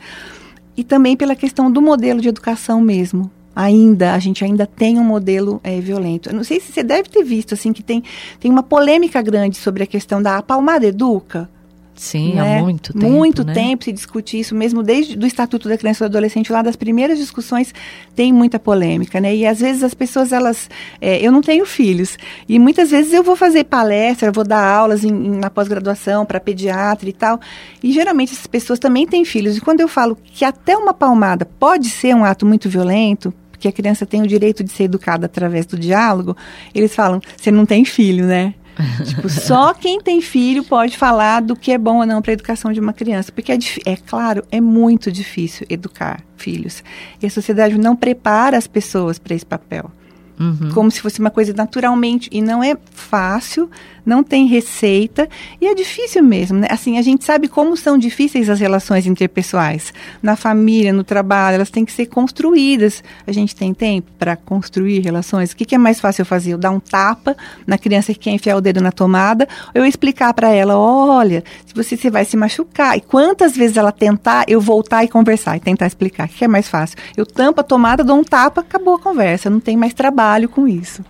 E 0.76 0.85
também 0.85 1.16
pela 1.16 1.35
questão 1.35 1.71
do 1.71 1.81
modelo 1.81 2.21
de 2.21 2.28
educação 2.28 2.81
mesmo 2.81 3.31
ainda, 3.56 4.12
a 4.12 4.18
gente 4.18 4.44
ainda 4.44 4.66
tem 4.66 4.98
um 4.98 5.04
modelo 5.04 5.58
é, 5.64 5.80
violento. 5.80 6.28
Eu 6.28 6.34
não 6.34 6.44
sei 6.44 6.60
se 6.60 6.70
você 6.70 6.82
deve 6.82 7.08
ter 7.08 7.25
visto, 7.25 7.54
assim, 7.54 7.72
que 7.72 7.82
tem, 7.82 8.04
tem 8.38 8.50
uma 8.50 8.62
polêmica 8.62 9.22
grande 9.22 9.56
sobre 9.56 9.82
a 9.82 9.86
questão 9.86 10.20
da 10.20 10.42
palmada 10.42 10.84
educa. 10.84 11.48
Sim, 11.96 12.34
né? 12.34 12.58
há 12.58 12.62
muito 12.62 12.92
tempo. 12.92 13.10
Muito 13.10 13.44
né? 13.44 13.54
tempo 13.54 13.84
se 13.84 13.90
discute 13.90 14.38
isso, 14.38 14.54
mesmo 14.54 14.82
desde 14.82 15.16
o 15.16 15.26
Estatuto 15.26 15.66
da 15.66 15.78
Criança 15.78 16.04
e 16.04 16.08
do 16.08 16.12
Adolescente, 16.12 16.52
lá 16.52 16.60
das 16.60 16.76
primeiras 16.76 17.18
discussões, 17.18 17.72
tem 18.14 18.32
muita 18.34 18.58
polêmica, 18.58 19.18
né? 19.18 19.34
E 19.34 19.46
às 19.46 19.60
vezes 19.60 19.82
as 19.82 19.94
pessoas, 19.94 20.30
elas. 20.30 20.68
É, 21.00 21.18
eu 21.26 21.32
não 21.32 21.40
tenho 21.40 21.64
filhos, 21.64 22.18
e 22.46 22.58
muitas 22.58 22.90
vezes 22.90 23.14
eu 23.14 23.22
vou 23.22 23.34
fazer 23.34 23.64
palestra, 23.64 24.30
vou 24.30 24.44
dar 24.44 24.62
aulas 24.62 25.04
em, 25.04 25.08
em, 25.08 25.38
na 25.38 25.48
pós-graduação 25.48 26.26
para 26.26 26.38
pediatra 26.38 27.08
e 27.08 27.12
tal, 27.14 27.40
e 27.82 27.90
geralmente 27.92 28.34
essas 28.34 28.46
pessoas 28.46 28.78
também 28.78 29.06
têm 29.06 29.25
filhos, 29.25 29.56
e 29.56 29.60
quando 29.62 29.80
eu 29.80 29.88
falo 29.88 30.18
que 30.22 30.44
até 30.44 30.76
uma 30.76 30.92
palmada 30.92 31.46
pode 31.46 31.88
ser 31.88 32.14
um 32.14 32.25
ato 32.25 32.44
muito 32.44 32.68
violento, 32.68 33.32
porque 33.66 33.68
a 33.68 33.73
criança 33.73 34.06
tem 34.06 34.23
o 34.23 34.26
direito 34.26 34.62
de 34.62 34.70
ser 34.70 34.85
educada 34.85 35.26
através 35.26 35.66
do 35.66 35.78
diálogo, 35.78 36.37
eles 36.75 36.94
falam: 36.94 37.20
você 37.37 37.50
não 37.50 37.66
tem 37.66 37.85
filho, 37.85 38.25
né? 38.25 38.54
tipo, 39.04 39.28
só 39.28 39.73
quem 39.73 40.00
tem 40.00 40.20
filho 40.20 40.62
pode 40.62 40.99
falar 40.99 41.40
do 41.40 41.56
que 41.56 41.73
é 41.73 41.78
bom 41.78 42.00
ou 42.00 42.06
não 42.06 42.20
para 42.20 42.32
a 42.32 42.35
educação 42.35 42.73
de 42.73 42.78
uma 42.78 42.92
criança. 42.92 43.32
Porque 43.32 43.50
é, 43.50 43.58
é 43.87 43.96
claro, 43.96 44.44
é 44.50 44.61
muito 44.61 45.11
difícil 45.11 45.66
educar 45.70 46.23
filhos. 46.37 46.85
E 47.23 47.26
a 47.26 47.30
sociedade 47.30 47.78
não 47.78 47.96
prepara 47.96 48.56
as 48.56 48.66
pessoas 48.66 49.18
para 49.18 49.35
esse 49.35 49.46
papel. 49.46 49.90
Uhum. 50.38 50.71
Como 50.73 50.90
se 50.90 51.00
fosse 51.00 51.19
uma 51.19 51.31
coisa 51.31 51.52
naturalmente. 51.55 52.28
E 52.31 52.43
não 52.43 52.62
é 52.62 52.76
fácil, 52.93 53.71
não 54.05 54.23
tem 54.23 54.47
receita 54.47 55.28
e 55.61 55.66
é 55.66 55.75
difícil 55.75 56.23
mesmo, 56.23 56.59
né? 56.59 56.69
Assim, 56.71 56.99
a 56.99 57.02
gente 57.02 57.25
sabe 57.25 57.49
como 57.49 57.76
são 57.76 57.99
difíceis 57.99 58.49
as 58.49 58.61
relações 58.61 59.07
interpessoais. 59.07 59.93
Na 60.23 60.37
família, 60.37 60.93
no 60.93 61.02
trabalho, 61.02 61.57
elas 61.57 61.71
têm 61.71 61.85
que 61.85 61.93
ser 61.93 62.07
construídas. 62.07 63.02
A 63.26 63.33
gente 63.33 63.57
tem 63.57 63.73
tempo 63.73 64.11
para 64.19 64.37
construir 64.37 65.00
relações? 65.00 65.52
O 65.52 65.57
que, 65.57 65.64
que, 65.64 65.75
é 65.75 65.78
mais 65.78 65.99
fácil 65.99 66.23
eu 66.23 66.26
fazer? 66.26 66.52
Eu 66.52 66.59
dar 66.59 66.71
um 66.71 66.78
tapa 66.78 67.37
na 67.66 67.78
criança 67.78 68.12
que 68.12 68.21
quer 68.21 68.31
enfiar 68.31 68.57
o 68.57 68.61
dedo 68.61 68.81
na 68.81 68.93
tomada, 68.93 69.49
ou 69.75 69.83
eu 69.83 69.87
explicar 69.87 70.33
para 70.35 70.50
ela, 70.50 70.78
olha, 70.78 71.43
se 71.64 71.75
você, 71.75 71.97
você 71.97 72.11
vai 72.11 72.25
se 72.25 72.37
machucar. 72.37 72.97
E 72.97 73.00
quantas 73.00 73.57
vezes 73.57 73.76
ela 73.76 73.90
tentar, 73.90 74.45
eu 74.47 74.61
voltar 74.61 75.02
e 75.05 75.09
conversar 75.09 75.57
e 75.57 75.61
tentar 75.61 75.87
explicar. 75.87 76.26
O 76.26 76.28
que, 76.28 76.37
que 76.37 76.45
é 76.45 76.49
mais 76.49 76.69
fácil? 76.69 76.97
Eu 77.16 77.25
tampo 77.25 77.61
a 77.61 77.64
tomada, 77.64 78.05
dou 78.05 78.19
um 78.19 78.25
tapa, 78.25 78.61
acabou 78.61 78.95
a 78.95 78.99
conversa. 78.99 79.50
Não 79.50 79.61
tem 79.61 79.76
mais 79.76 79.95
trabalho 79.95 80.25
com 80.49 80.66
isso. 80.66 81.04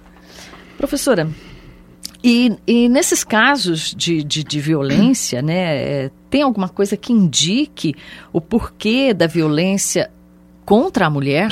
Professora, 0.76 1.28
e, 2.28 2.56
e 2.66 2.88
nesses 2.88 3.22
casos 3.22 3.94
de, 3.96 4.22
de, 4.24 4.42
de 4.42 4.60
violência, 4.60 5.40
né, 5.40 5.76
é, 5.76 6.10
tem 6.28 6.42
alguma 6.42 6.68
coisa 6.68 6.96
que 6.96 7.12
indique 7.12 7.94
o 8.32 8.40
porquê 8.40 9.14
da 9.14 9.26
violência 9.26 10.10
contra 10.64 11.06
a 11.06 11.10
mulher? 11.10 11.48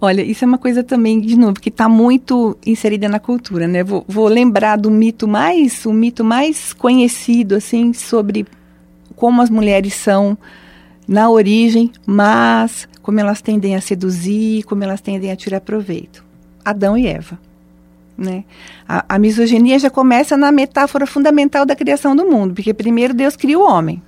Olha, 0.00 0.22
isso 0.22 0.44
é 0.44 0.48
uma 0.48 0.58
coisa 0.58 0.82
também, 0.82 1.20
de 1.20 1.36
novo, 1.36 1.60
que 1.60 1.68
está 1.68 1.88
muito 1.88 2.56
inserida 2.66 3.08
na 3.08 3.20
cultura, 3.20 3.68
né? 3.68 3.84
Vou, 3.84 4.04
vou, 4.08 4.26
lembrar 4.26 4.76
do 4.76 4.90
mito 4.90 5.28
mais, 5.28 5.86
o 5.86 5.92
mito 5.92 6.24
mais 6.24 6.72
conhecido, 6.72 7.54
assim, 7.54 7.92
sobre 7.92 8.44
como 9.14 9.40
as 9.40 9.50
mulheres 9.50 9.94
são 9.94 10.36
na 11.06 11.30
origem, 11.30 11.92
mas 12.04 12.88
como 13.00 13.20
elas 13.20 13.40
tendem 13.42 13.76
a 13.76 13.80
seduzir, 13.80 14.64
como 14.64 14.82
elas 14.82 15.00
tendem 15.00 15.30
a 15.30 15.36
tirar 15.36 15.60
proveito. 15.60 16.31
Adão 16.64 16.96
e 16.96 17.06
Eva. 17.06 17.38
Né? 18.16 18.44
A, 18.88 19.04
a, 19.08 19.18
misoginia 19.18 19.78
já 19.78 19.90
começa 19.90 20.36
na 20.36 20.52
metáfora 20.52 21.06
fundamental 21.06 21.64
da 21.64 21.74
criação 21.74 22.14
do 22.14 22.24
mundo, 22.26 22.54
porque 22.54 22.74
primeiro 22.74 23.14
Deus 23.14 23.36
cria 23.36 23.58
o 23.58 23.66
homem. 23.66 24.02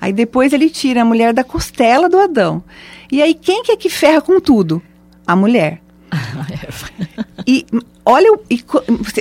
Aí 0.00 0.12
depois 0.12 0.52
ele 0.52 0.68
tira 0.68 1.02
a 1.02 1.04
mulher 1.04 1.32
da 1.32 1.44
costela 1.44 2.08
do 2.08 2.18
Adão. 2.18 2.62
E 3.10 3.22
aí 3.22 3.34
quem 3.34 3.62
que 3.62 3.72
é 3.72 3.76
que 3.76 3.88
ferra 3.88 4.20
com 4.20 4.40
tudo? 4.40 4.82
A 5.26 5.36
mulher. 5.36 5.80
e 7.46 7.66
olha, 8.04 8.38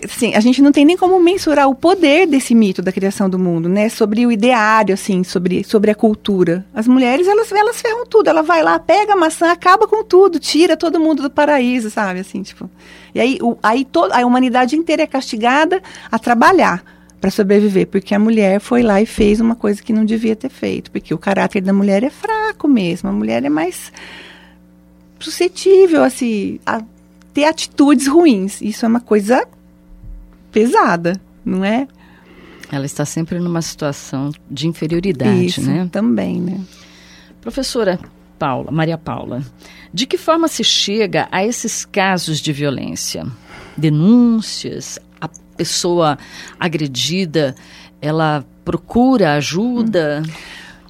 assim, 0.04 0.36
a 0.36 0.40
gente 0.40 0.62
não 0.62 0.72
tem 0.72 0.84
nem 0.84 0.98
como 0.98 1.20
mensurar 1.20 1.70
o 1.70 1.76
poder 1.76 2.28
desse 2.28 2.54
mito 2.54 2.82
da 2.82 2.92
criação 2.92 3.30
do 3.30 3.40
mundo, 3.40 3.70
né? 3.70 3.88
Sobre 3.88 4.26
o 4.26 4.32
ideário, 4.32 4.94
assim, 4.94 5.24
sobre, 5.24 5.64
sobre 5.64 5.90
a 5.90 5.96
cultura. 5.96 6.66
As 6.74 6.88
mulheres, 6.88 7.28
elas, 7.28 7.52
elas 7.52 7.82
ferram 7.82 8.06
tudo. 8.06 8.28
Ela 8.28 8.44
vai 8.44 8.62
lá, 8.62 8.78
pega 8.80 9.14
a 9.14 9.16
maçã, 9.16 9.52
acaba 9.52 9.88
com 9.88 10.04
tudo, 10.04 10.40
tira 10.40 10.76
todo 10.76 11.00
mundo 11.00 11.24
do 11.24 11.30
paraíso, 11.30 11.90
sabe? 11.90 12.20
Assim, 12.20 12.42
tipo. 12.42 12.70
E 13.16 13.20
aí, 13.20 13.38
o, 13.42 13.58
aí 13.64 13.86
to, 13.86 14.10
a 14.12 14.26
humanidade 14.26 14.76
inteira 14.76 15.04
é 15.04 15.08
castigada 15.08 15.82
a 16.12 16.20
trabalhar 16.20 16.84
para 17.22 17.32
sobreviver, 17.32 17.88
porque 17.88 18.14
a 18.14 18.20
mulher 18.20 18.60
foi 18.60 18.84
lá 18.84 19.02
e 19.02 19.06
fez 19.06 19.40
uma 19.40 19.56
coisa 19.56 19.82
que 19.82 19.94
não 19.94 20.04
devia 20.04 20.36
ter 20.36 20.50
feito, 20.50 20.92
porque 20.92 21.14
o 21.14 21.18
caráter 21.18 21.62
da 21.62 21.72
mulher 21.72 22.04
é 22.04 22.10
fraco 22.10 22.68
mesmo. 22.68 23.08
A 23.08 23.14
mulher 23.14 23.46
é 23.46 23.50
mais 23.50 23.94
suscetível 25.20 26.04
a 26.04 26.82
ter 27.34 27.46
atitudes 27.46 28.08
ruins. 28.08 28.62
Isso 28.62 28.86
é 28.86 28.88
uma 28.88 29.02
coisa 29.02 29.46
pesada, 30.52 31.20
não 31.44 31.66
é? 31.66 31.88
Ela 32.72 32.86
está 32.86 33.06
sempre 33.06 33.40
numa 33.40 33.62
situação 33.62 34.32
de 34.50 34.68
inferioridade, 34.68 35.46
Isso, 35.46 35.62
né? 35.62 35.88
também, 35.92 36.40
né? 36.40 36.60
Professora 37.42 38.00
Paula, 38.40 38.72
Maria 38.72 38.98
Paula, 38.98 39.44
de 39.94 40.06
que 40.06 40.18
forma 40.18 40.48
se 40.48 40.64
chega 40.64 41.28
a 41.32 41.46
esses 41.46 41.86
casos 41.86 42.40
de 42.40 42.52
violência? 42.52 43.26
Denúncias, 43.78 44.98
a 45.20 45.30
pessoa 45.58 46.18
agredida, 46.60 47.56
ela 48.02 48.46
procura 48.64 49.36
ajuda? 49.36 50.24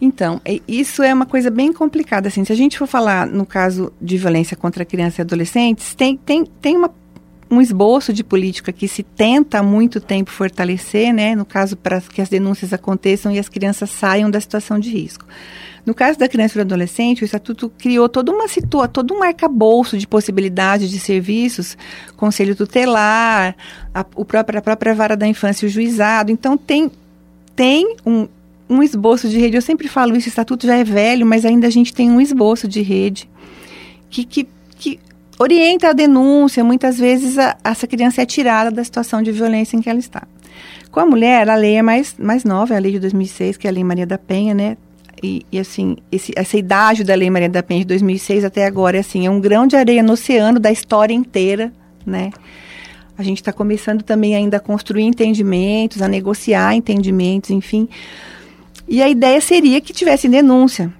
Então, 0.01 0.41
isso 0.67 1.01
é 1.01 1.13
uma 1.13 1.25
coisa 1.25 1.49
bem 1.49 1.71
complicada. 1.71 2.27
Assim, 2.27 2.43
se 2.43 2.51
a 2.51 2.55
gente 2.55 2.77
for 2.77 2.87
falar 2.87 3.25
no 3.25 3.45
caso 3.45 3.91
de 4.01 4.17
violência 4.17 4.57
contra 4.57 4.83
crianças 4.83 5.19
e 5.19 5.21
adolescentes, 5.21 5.95
tem, 5.95 6.17
tem, 6.17 6.45
tem 6.45 6.75
uma, 6.75 6.91
um 7.49 7.61
esboço 7.61 8.11
de 8.11 8.23
política 8.23 8.71
que 8.73 8.87
se 8.87 9.03
tenta 9.03 9.59
há 9.59 9.63
muito 9.63 10.01
tempo 10.01 10.31
fortalecer, 10.31 11.13
né? 11.13 11.35
No 11.35 11.45
caso, 11.45 11.77
para 11.77 12.01
que 12.01 12.21
as 12.21 12.29
denúncias 12.29 12.73
aconteçam 12.73 13.31
e 13.31 13.39
as 13.39 13.47
crianças 13.47 13.89
saiam 13.89 14.29
da 14.29 14.41
situação 14.41 14.79
de 14.79 14.89
risco. 14.89 15.25
No 15.85 15.93
caso 15.93 16.17
da 16.17 16.29
criança 16.29 16.57
e 16.57 16.63
do 16.63 16.67
adolescente, 16.67 17.23
o 17.23 17.25
Estatuto 17.25 17.69
criou 17.77 18.07
toda 18.07 18.31
uma 18.31 18.47
situa, 18.47 18.87
todo 18.87 19.13
um 19.13 19.21
arcabouço 19.21 19.97
de 19.97 20.07
possibilidades 20.07 20.89
de 20.89 20.97
serviços, 20.97 21.77
conselho 22.15 22.55
tutelar, 22.55 23.55
a, 23.93 24.05
o 24.15 24.23
próprio, 24.23 24.59
a 24.59 24.61
própria 24.61 24.95
vara 24.95 25.17
da 25.17 25.27
infância 25.27 25.65
e 25.65 25.69
o 25.69 25.71
juizado. 25.71 26.31
Então, 26.31 26.57
tem, 26.57 26.89
tem 27.53 27.97
um, 28.05 28.27
um 28.69 28.81
esboço 28.81 29.27
de 29.27 29.39
rede. 29.39 29.55
Eu 29.57 29.61
sempre 29.61 29.87
falo 29.87 30.15
isso, 30.15 30.27
o 30.27 30.29
estatuto 30.29 30.67
já 30.67 30.75
é 30.75 30.83
velho, 30.83 31.25
mas 31.25 31.45
ainda 31.45 31.67
a 31.67 31.69
gente 31.69 31.93
tem 31.93 32.09
um 32.09 32.21
esboço 32.21 32.67
de 32.67 32.81
rede 32.81 33.29
que, 34.09 34.23
que, 34.23 34.47
que 34.77 34.99
orienta 35.39 35.89
a 35.89 35.93
denúncia. 35.93 36.63
Muitas 36.63 36.97
vezes 36.97 37.37
a, 37.37 37.57
essa 37.63 37.87
criança 37.87 38.21
é 38.21 38.25
tirada 38.25 38.71
da 38.71 38.83
situação 38.83 39.21
de 39.21 39.31
violência 39.31 39.75
em 39.75 39.81
que 39.81 39.89
ela 39.89 39.99
está. 39.99 40.23
Com 40.91 40.99
a 40.99 41.05
mulher, 41.05 41.49
a 41.49 41.55
lei 41.55 41.75
é 41.75 41.81
mais, 41.81 42.15
mais 42.19 42.43
nova, 42.43 42.75
é 42.75 42.77
a 42.77 42.79
lei 42.79 42.91
de 42.91 42.99
2006, 42.99 43.57
que 43.57 43.67
é 43.67 43.69
a 43.69 43.73
Lei 43.73 43.83
Maria 43.83 44.05
da 44.05 44.17
Penha, 44.17 44.53
né? 44.53 44.77
E, 45.23 45.43
e 45.51 45.57
assim, 45.57 45.97
esse, 46.11 46.31
essa 46.35 46.57
idade 46.57 47.03
da 47.03 47.15
Lei 47.15 47.29
Maria 47.29 47.49
da 47.49 47.63
Penha 47.63 47.79
de 47.79 47.87
2006 47.87 48.43
até 48.43 48.65
agora, 48.65 48.97
é 48.97 48.99
assim, 48.99 49.25
é 49.25 49.29
um 49.29 49.39
grão 49.39 49.65
de 49.65 49.75
areia 49.75 50.03
no 50.03 50.13
oceano 50.13 50.59
da 50.59 50.71
história 50.71 51.13
inteira, 51.13 51.73
né? 52.05 52.29
A 53.17 53.23
gente 53.23 53.37
está 53.37 53.53
começando 53.53 54.03
também 54.03 54.35
ainda 54.35 54.57
a 54.57 54.59
construir 54.59 55.03
entendimentos, 55.03 56.01
a 56.01 56.07
negociar 56.07 56.75
entendimentos, 56.75 57.51
enfim. 57.51 57.87
E 58.93 59.01
a 59.01 59.09
ideia 59.09 59.41
seria 59.41 59.81
que 59.81 59.91
tivesse 59.91 60.29
denúncia. 60.29 60.93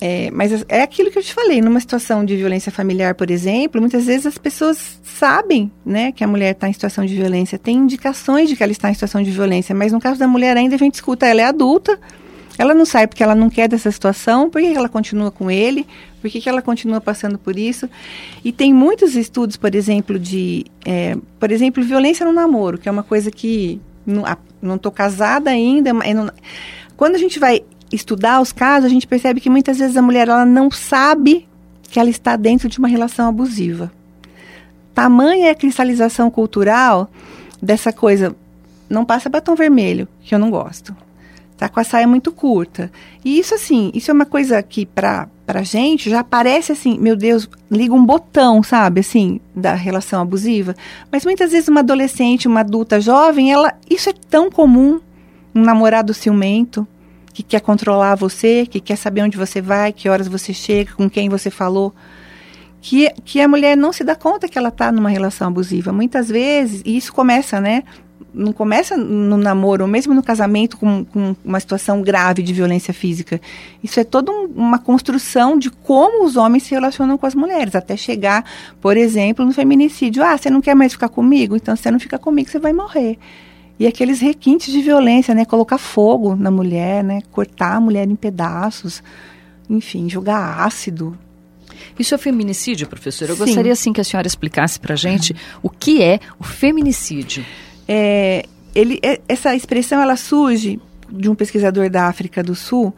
É, 0.00 0.28
mas 0.32 0.64
é 0.68 0.82
aquilo 0.82 1.08
que 1.08 1.16
eu 1.16 1.22
te 1.22 1.32
falei, 1.32 1.62
numa 1.62 1.78
situação 1.78 2.24
de 2.24 2.34
violência 2.34 2.72
familiar, 2.72 3.14
por 3.14 3.30
exemplo, 3.30 3.80
muitas 3.80 4.06
vezes 4.06 4.26
as 4.26 4.36
pessoas 4.36 4.98
sabem 5.04 5.70
né, 5.84 6.10
que 6.10 6.24
a 6.24 6.26
mulher 6.26 6.50
está 6.50 6.68
em 6.68 6.72
situação 6.72 7.06
de 7.06 7.14
violência, 7.14 7.60
tem 7.60 7.76
indicações 7.76 8.48
de 8.48 8.56
que 8.56 8.62
ela 8.64 8.72
está 8.72 8.90
em 8.90 8.94
situação 8.94 9.22
de 9.22 9.30
violência, 9.30 9.72
mas 9.72 9.92
no 9.92 10.00
caso 10.00 10.18
da 10.18 10.26
mulher 10.26 10.56
ainda 10.56 10.74
a 10.74 10.78
gente 10.78 10.94
escuta, 10.94 11.28
ela 11.28 11.42
é 11.42 11.44
adulta, 11.44 11.96
ela 12.58 12.74
não 12.74 12.84
sai 12.84 13.06
porque 13.06 13.22
ela 13.22 13.36
não 13.36 13.48
quer 13.48 13.68
dessa 13.68 13.92
situação, 13.92 14.50
por 14.50 14.60
que 14.60 14.74
ela 14.74 14.88
continua 14.88 15.30
com 15.30 15.48
ele, 15.48 15.86
por 16.20 16.28
que 16.28 16.48
ela 16.48 16.60
continua 16.60 17.00
passando 17.00 17.38
por 17.38 17.56
isso. 17.56 17.88
E 18.44 18.50
tem 18.50 18.74
muitos 18.74 19.14
estudos, 19.14 19.56
por 19.56 19.76
exemplo, 19.76 20.18
de, 20.18 20.64
é, 20.84 21.16
por 21.38 21.52
exemplo, 21.52 21.84
violência 21.84 22.26
no 22.26 22.32
namoro, 22.32 22.78
que 22.78 22.88
é 22.88 22.92
uma 22.92 23.04
coisa 23.04 23.30
que 23.30 23.80
não 24.60 24.76
estou 24.76 24.90
casada 24.92 25.50
ainda, 25.50 25.92
mas 25.92 26.14
não, 26.14 26.30
quando 26.96 27.14
a 27.14 27.18
gente 27.18 27.38
vai 27.38 27.62
estudar 27.92 28.40
os 28.40 28.52
casos, 28.52 28.86
a 28.86 28.92
gente 28.92 29.06
percebe 29.06 29.40
que 29.40 29.50
muitas 29.50 29.78
vezes 29.78 29.96
a 29.96 30.02
mulher 30.02 30.28
ela 30.28 30.44
não 30.44 30.70
sabe 30.70 31.46
que 31.82 32.00
ela 32.00 32.10
está 32.10 32.36
dentro 32.36 32.68
de 32.68 32.78
uma 32.78 32.88
relação 32.88 33.28
abusiva. 33.28 33.92
Tamanha 34.94 35.48
é 35.48 35.50
a 35.50 35.54
cristalização 35.54 36.30
cultural 36.30 37.10
dessa 37.62 37.92
coisa, 37.92 38.34
não 38.88 39.04
passa 39.04 39.28
batom 39.28 39.54
vermelho, 39.54 40.08
que 40.22 40.34
eu 40.34 40.38
não 40.38 40.50
gosto. 40.50 40.96
Tá 41.56 41.68
com 41.68 41.80
a 41.80 41.84
saia 41.84 42.06
muito 42.06 42.30
curta. 42.32 42.90
E 43.24 43.38
isso 43.38 43.54
assim, 43.54 43.90
isso 43.94 44.10
é 44.10 44.14
uma 44.14 44.26
coisa 44.26 44.62
que 44.62 44.84
pra, 44.84 45.26
pra 45.46 45.62
gente 45.62 46.10
já 46.10 46.22
parece 46.22 46.72
assim, 46.72 46.98
meu 46.98 47.16
Deus, 47.16 47.48
liga 47.70 47.94
um 47.94 48.04
botão, 48.04 48.62
sabe, 48.62 49.00
assim, 49.00 49.40
da 49.54 49.72
relação 49.72 50.20
abusiva. 50.20 50.74
Mas 51.10 51.24
muitas 51.24 51.52
vezes 51.52 51.68
uma 51.68 51.80
adolescente, 51.80 52.46
uma 52.46 52.60
adulta 52.60 53.00
jovem, 53.00 53.50
ela, 53.50 53.72
isso 53.88 54.10
é 54.10 54.14
tão 54.28 54.50
comum. 54.50 55.00
Um 55.56 55.62
namorado 55.62 56.12
ciumento, 56.12 56.86
que 57.32 57.42
quer 57.42 57.60
controlar 57.60 58.14
você, 58.14 58.66
que 58.66 58.80
quer 58.80 58.96
saber 58.96 59.22
onde 59.22 59.36
você 59.36 59.60
vai, 59.60 59.92
que 59.92 60.08
horas 60.08 60.28
você 60.28 60.52
chega, 60.52 60.92
com 60.92 61.08
quem 61.08 61.30
você 61.30 61.50
falou. 61.50 61.94
Que, 62.80 63.10
que 63.24 63.40
a 63.40 63.48
mulher 63.48 63.76
não 63.76 63.92
se 63.92 64.04
dá 64.04 64.14
conta 64.14 64.48
que 64.48 64.58
ela 64.58 64.68
está 64.68 64.92
numa 64.92 65.08
relação 65.08 65.48
abusiva. 65.48 65.92
Muitas 65.92 66.28
vezes, 66.28 66.82
e 66.84 66.96
isso 66.96 67.12
começa, 67.12 67.60
né? 67.60 67.84
Não 68.32 68.52
começa 68.52 68.96
no 68.96 69.36
namoro, 69.36 69.84
ou 69.84 69.88
mesmo 69.88 70.12
no 70.12 70.22
casamento, 70.22 70.76
com, 70.76 71.04
com 71.06 71.34
uma 71.44 71.58
situação 71.58 72.02
grave 72.02 72.42
de 72.42 72.52
violência 72.52 72.92
física. 72.92 73.40
Isso 73.82 73.98
é 73.98 74.04
toda 74.04 74.30
um, 74.30 74.44
uma 74.54 74.78
construção 74.78 75.58
de 75.58 75.70
como 75.70 76.24
os 76.24 76.36
homens 76.36 76.64
se 76.64 76.72
relacionam 76.72 77.16
com 77.16 77.26
as 77.26 77.34
mulheres, 77.34 77.74
até 77.74 77.96
chegar, 77.96 78.44
por 78.80 78.96
exemplo, 78.96 79.44
no 79.44 79.52
feminicídio. 79.52 80.22
Ah, 80.22 80.36
você 80.36 80.50
não 80.50 80.60
quer 80.60 80.74
mais 80.74 80.92
ficar 80.92 81.08
comigo? 81.08 81.56
Então, 81.56 81.74
se 81.74 81.82
você 81.82 81.90
não 81.90 81.98
fica 81.98 82.18
comigo, 82.18 82.48
você 82.48 82.58
vai 82.58 82.74
morrer. 82.74 83.18
E 83.78 83.86
aqueles 83.86 84.20
requintes 84.20 84.72
de 84.72 84.80
violência, 84.80 85.34
né? 85.34 85.44
Colocar 85.44 85.78
fogo 85.78 86.34
na 86.34 86.50
mulher, 86.50 87.04
né? 87.04 87.20
Cortar 87.30 87.76
a 87.76 87.80
mulher 87.80 88.08
em 88.08 88.16
pedaços, 88.16 89.02
enfim, 89.68 90.08
jogar 90.08 90.60
ácido. 90.60 91.16
Isso 91.98 92.14
é 92.14 92.18
feminicídio, 92.18 92.86
professora? 92.86 93.32
Eu 93.32 93.36
Sim. 93.36 93.44
gostaria, 93.44 93.72
assim, 93.72 93.92
que 93.92 94.00
a 94.00 94.04
senhora 94.04 94.26
explicasse 94.26 94.80
para 94.80 94.94
a 94.94 94.96
gente 94.96 95.32
uhum. 95.32 95.38
o 95.64 95.70
que 95.70 96.02
é 96.02 96.20
o 96.38 96.44
feminicídio. 96.44 97.44
É, 97.86 98.44
ele, 98.74 98.98
essa 99.28 99.54
expressão, 99.54 100.00
ela 100.00 100.16
surge 100.16 100.80
de 101.10 101.28
um 101.28 101.34
pesquisador 101.34 101.88
da 101.90 102.06
África 102.06 102.42
do 102.42 102.54
Sul 102.54 102.94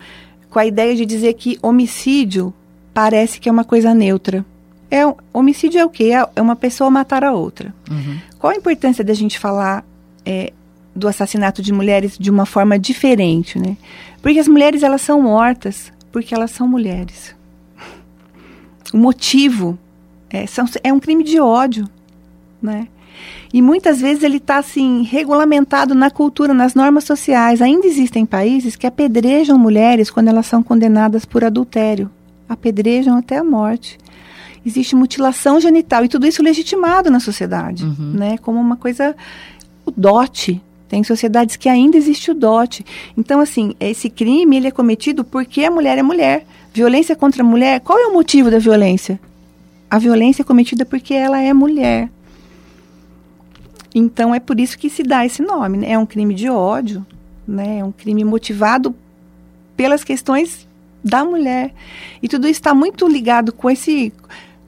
com 0.50 0.58
a 0.58 0.66
ideia 0.66 0.94
de 0.94 1.04
dizer 1.04 1.34
que 1.34 1.58
homicídio 1.62 2.54
parece 2.94 3.38
que 3.38 3.48
é 3.48 3.52
uma 3.52 3.64
coisa 3.64 3.94
neutra. 3.94 4.44
É, 4.90 5.02
homicídio 5.32 5.78
é 5.80 5.84
o 5.84 5.90
quê? 5.90 6.10
É 6.34 6.40
uma 6.40 6.56
pessoa 6.56 6.90
matar 6.90 7.22
a 7.22 7.32
outra. 7.32 7.74
Uhum. 7.90 8.18
Qual 8.38 8.52
a 8.52 8.56
importância 8.56 9.04
da 9.04 9.12
gente 9.12 9.38
falar 9.38 9.84
é, 10.24 10.52
do 10.98 11.08
assassinato 11.08 11.62
de 11.62 11.72
mulheres 11.72 12.18
de 12.18 12.30
uma 12.30 12.44
forma 12.44 12.78
diferente, 12.78 13.58
né? 13.58 13.76
Porque 14.20 14.38
as 14.38 14.48
mulheres 14.48 14.82
elas 14.82 15.00
são 15.00 15.22
mortas 15.22 15.92
porque 16.12 16.34
elas 16.34 16.50
são 16.50 16.66
mulheres. 16.66 17.34
O 18.92 18.96
motivo 18.96 19.78
é, 20.30 20.46
são, 20.46 20.64
é 20.82 20.92
um 20.92 21.00
crime 21.00 21.22
de 21.22 21.40
ódio, 21.40 21.88
né? 22.60 22.88
E 23.52 23.62
muitas 23.62 24.00
vezes 24.00 24.22
ele 24.22 24.36
está 24.36 24.58
assim 24.58 25.02
regulamentado 25.02 25.94
na 25.94 26.10
cultura, 26.10 26.52
nas 26.52 26.74
normas 26.74 27.04
sociais. 27.04 27.62
Ainda 27.62 27.86
existem 27.86 28.26
países 28.26 28.76
que 28.76 28.86
apedrejam 28.86 29.58
mulheres 29.58 30.10
quando 30.10 30.28
elas 30.28 30.46
são 30.46 30.62
condenadas 30.62 31.24
por 31.24 31.44
adultério, 31.44 32.10
apedrejam 32.48 33.16
até 33.16 33.38
a 33.38 33.44
morte. 33.44 33.98
Existe 34.64 34.94
mutilação 34.94 35.60
genital 35.60 36.04
e 36.04 36.08
tudo 36.08 36.26
isso 36.26 36.42
legitimado 36.42 37.10
na 37.10 37.20
sociedade, 37.20 37.84
uhum. 37.84 38.12
né? 38.14 38.38
Como 38.38 38.60
uma 38.60 38.76
coisa 38.76 39.16
o 39.84 39.90
dote 39.90 40.60
tem 40.88 41.04
sociedades 41.04 41.56
que 41.56 41.68
ainda 41.68 41.96
existe 41.96 42.30
o 42.30 42.34
dote. 42.34 42.84
Então, 43.16 43.40
assim, 43.40 43.74
esse 43.78 44.08
crime 44.08 44.56
ele 44.56 44.68
é 44.68 44.70
cometido 44.70 45.22
porque 45.22 45.62
a 45.64 45.70
mulher 45.70 45.98
é 45.98 46.02
mulher. 46.02 46.46
Violência 46.72 47.14
contra 47.14 47.42
a 47.42 47.46
mulher, 47.46 47.80
qual 47.80 47.98
é 47.98 48.06
o 48.06 48.12
motivo 48.12 48.50
da 48.50 48.58
violência? 48.58 49.20
A 49.90 49.98
violência 49.98 50.42
é 50.42 50.44
cometida 50.44 50.86
porque 50.86 51.12
ela 51.12 51.40
é 51.40 51.52
mulher. 51.52 52.10
Então, 53.94 54.34
é 54.34 54.40
por 54.40 54.58
isso 54.58 54.78
que 54.78 54.88
se 54.88 55.02
dá 55.02 55.26
esse 55.26 55.42
nome. 55.42 55.78
Né? 55.78 55.92
É 55.92 55.98
um 55.98 56.06
crime 56.06 56.34
de 56.34 56.48
ódio, 56.48 57.04
né? 57.46 57.78
é 57.80 57.84
um 57.84 57.92
crime 57.92 58.24
motivado 58.24 58.94
pelas 59.76 60.02
questões 60.02 60.66
da 61.04 61.24
mulher. 61.24 61.74
E 62.22 62.28
tudo 62.28 62.46
isso 62.46 62.60
está 62.60 62.74
muito 62.74 63.06
ligado 63.06 63.52
com 63.52 63.70
esse 63.70 64.12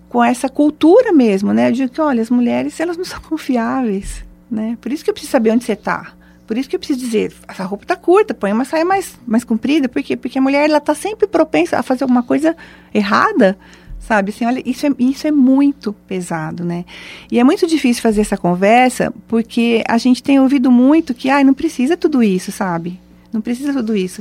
com 0.08 0.24
essa 0.24 0.48
cultura 0.48 1.12
mesmo, 1.12 1.52
né? 1.52 1.70
De 1.70 1.88
que, 1.88 2.00
olha, 2.00 2.20
as 2.20 2.30
mulheres, 2.30 2.80
elas 2.80 2.96
não 2.96 3.04
são 3.04 3.20
confiáveis 3.22 4.24
né? 4.50 4.76
Por 4.80 4.92
isso 4.92 5.04
que 5.04 5.10
eu 5.10 5.14
preciso 5.14 5.32
saber 5.32 5.50
onde 5.50 5.64
você 5.64 5.72
está. 5.72 6.12
Por 6.46 6.58
isso 6.58 6.68
que 6.68 6.74
eu 6.74 6.80
preciso 6.80 6.98
dizer, 6.98 7.32
essa 7.46 7.62
roupa 7.62 7.84
está 7.84 7.94
curta, 7.94 8.34
põe 8.34 8.52
uma 8.52 8.64
saia 8.64 8.84
mais, 8.84 9.16
mais 9.24 9.44
comprida. 9.44 9.88
Por 9.88 10.02
quê? 10.02 10.16
Porque 10.16 10.36
a 10.36 10.42
mulher 10.42 10.68
ela 10.68 10.78
está 10.78 10.96
sempre 10.96 11.28
propensa 11.28 11.78
a 11.78 11.82
fazer 11.82 12.02
alguma 12.02 12.24
coisa 12.24 12.56
errada, 12.92 13.56
sabe? 14.00 14.30
Assim, 14.30 14.44
olha, 14.44 14.60
isso 14.66 14.84
é, 14.84 14.90
isso 14.98 15.28
é 15.28 15.30
muito 15.30 15.92
pesado, 16.08 16.64
né? 16.64 16.84
E 17.30 17.38
é 17.38 17.44
muito 17.44 17.68
difícil 17.68 18.02
fazer 18.02 18.22
essa 18.22 18.36
conversa 18.36 19.14
porque 19.28 19.84
a 19.86 19.96
gente 19.96 20.24
tem 20.24 20.40
ouvido 20.40 20.72
muito 20.72 21.14
que, 21.14 21.30
ai, 21.30 21.44
não 21.44 21.54
precisa 21.54 21.96
tudo 21.96 22.20
isso, 22.20 22.50
sabe? 22.50 22.98
Não 23.32 23.40
precisa 23.40 23.72
tudo 23.72 23.94
isso. 23.94 24.20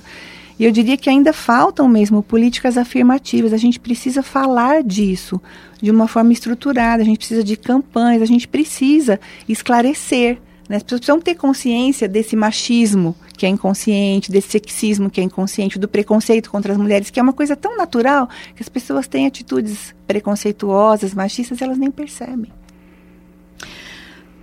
E 0.59 0.65
eu 0.65 0.71
diria 0.71 0.97
que 0.97 1.09
ainda 1.09 1.31
faltam 1.31 1.87
mesmo 1.87 2.21
políticas 2.21 2.77
afirmativas. 2.77 3.53
A 3.53 3.57
gente 3.57 3.79
precisa 3.79 4.21
falar 4.21 4.83
disso 4.83 5.41
de 5.81 5.89
uma 5.89 6.05
forma 6.05 6.33
estruturada, 6.33 7.01
a 7.01 7.05
gente 7.05 7.19
precisa 7.19 7.43
de 7.43 7.55
campanhas, 7.55 8.21
a 8.21 8.25
gente 8.25 8.45
precisa 8.45 9.17
esclarecer. 9.47 10.37
Né? 10.67 10.75
As 10.75 10.83
pessoas 10.83 10.99
precisam 10.99 11.21
ter 11.21 11.35
consciência 11.35 12.09
desse 12.09 12.35
machismo 12.35 13.15
que 13.37 13.45
é 13.45 13.49
inconsciente, 13.49 14.29
desse 14.29 14.49
sexismo 14.49 15.09
que 15.09 15.21
é 15.21 15.23
inconsciente, 15.23 15.79
do 15.79 15.87
preconceito 15.87 16.51
contra 16.51 16.73
as 16.73 16.77
mulheres, 16.77 17.09
que 17.09 17.21
é 17.21 17.23
uma 17.23 17.31
coisa 17.31 17.55
tão 17.55 17.77
natural 17.77 18.27
que 18.53 18.61
as 18.61 18.67
pessoas 18.67 19.07
têm 19.07 19.25
atitudes 19.25 19.95
preconceituosas, 20.05 21.13
machistas, 21.13 21.61
e 21.61 21.63
elas 21.63 21.77
nem 21.77 21.89
percebem. 21.89 22.51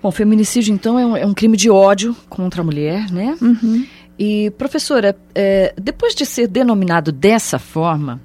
Bom, 0.03 0.11
feminicídio, 0.11 0.73
então, 0.73 0.99
é 0.99 1.05
um, 1.05 1.17
é 1.17 1.27
um 1.27 1.35
crime 1.35 1.59
de 1.59 1.69
ódio 1.69 2.17
contra 2.31 2.63
a 2.63 2.65
mulher, 2.65 3.11
né? 3.11 3.37
Uhum. 3.43 3.85
E, 4.19 4.51
professora, 4.53 5.17
é, 5.35 5.75
depois 5.81 6.15
de 6.15 6.25
ser 6.25 6.47
denominado 6.49 7.13
dessa 7.13 7.59
forma, 7.59 8.21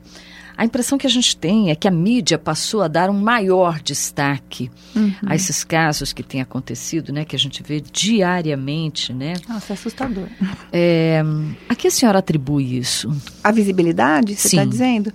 a 0.57 0.63
impressão 0.63 0.97
que 0.97 1.07
a 1.07 1.09
gente 1.09 1.35
tem 1.35 1.69
é 1.71 1.75
que 1.75 1.87
a 1.87 1.91
mídia 1.91 2.37
passou 2.37 2.81
a 2.81 2.87
dar 2.87 3.09
um 3.09 3.19
maior 3.19 3.79
destaque 3.81 4.69
Uhum. 4.95 5.13
a 5.25 5.35
esses 5.35 5.63
casos 5.63 6.13
que 6.13 6.21
têm 6.21 6.41
acontecido, 6.41 7.11
né? 7.13 7.25
Que 7.25 7.35
a 7.35 7.39
gente 7.39 7.63
vê 7.63 7.81
diariamente, 7.81 9.13
né? 9.13 9.33
Nossa, 9.47 9.71
é 9.71 9.73
assustador. 9.73 10.27
É, 10.71 11.21
a 11.67 11.75
que 11.75 11.87
a 11.87 11.91
senhora 11.91 12.19
atribui 12.19 12.77
isso? 12.77 13.09
A 13.43 13.51
visibilidade, 13.51 14.35
você 14.35 14.47
está 14.49 14.65
dizendo? 14.65 15.11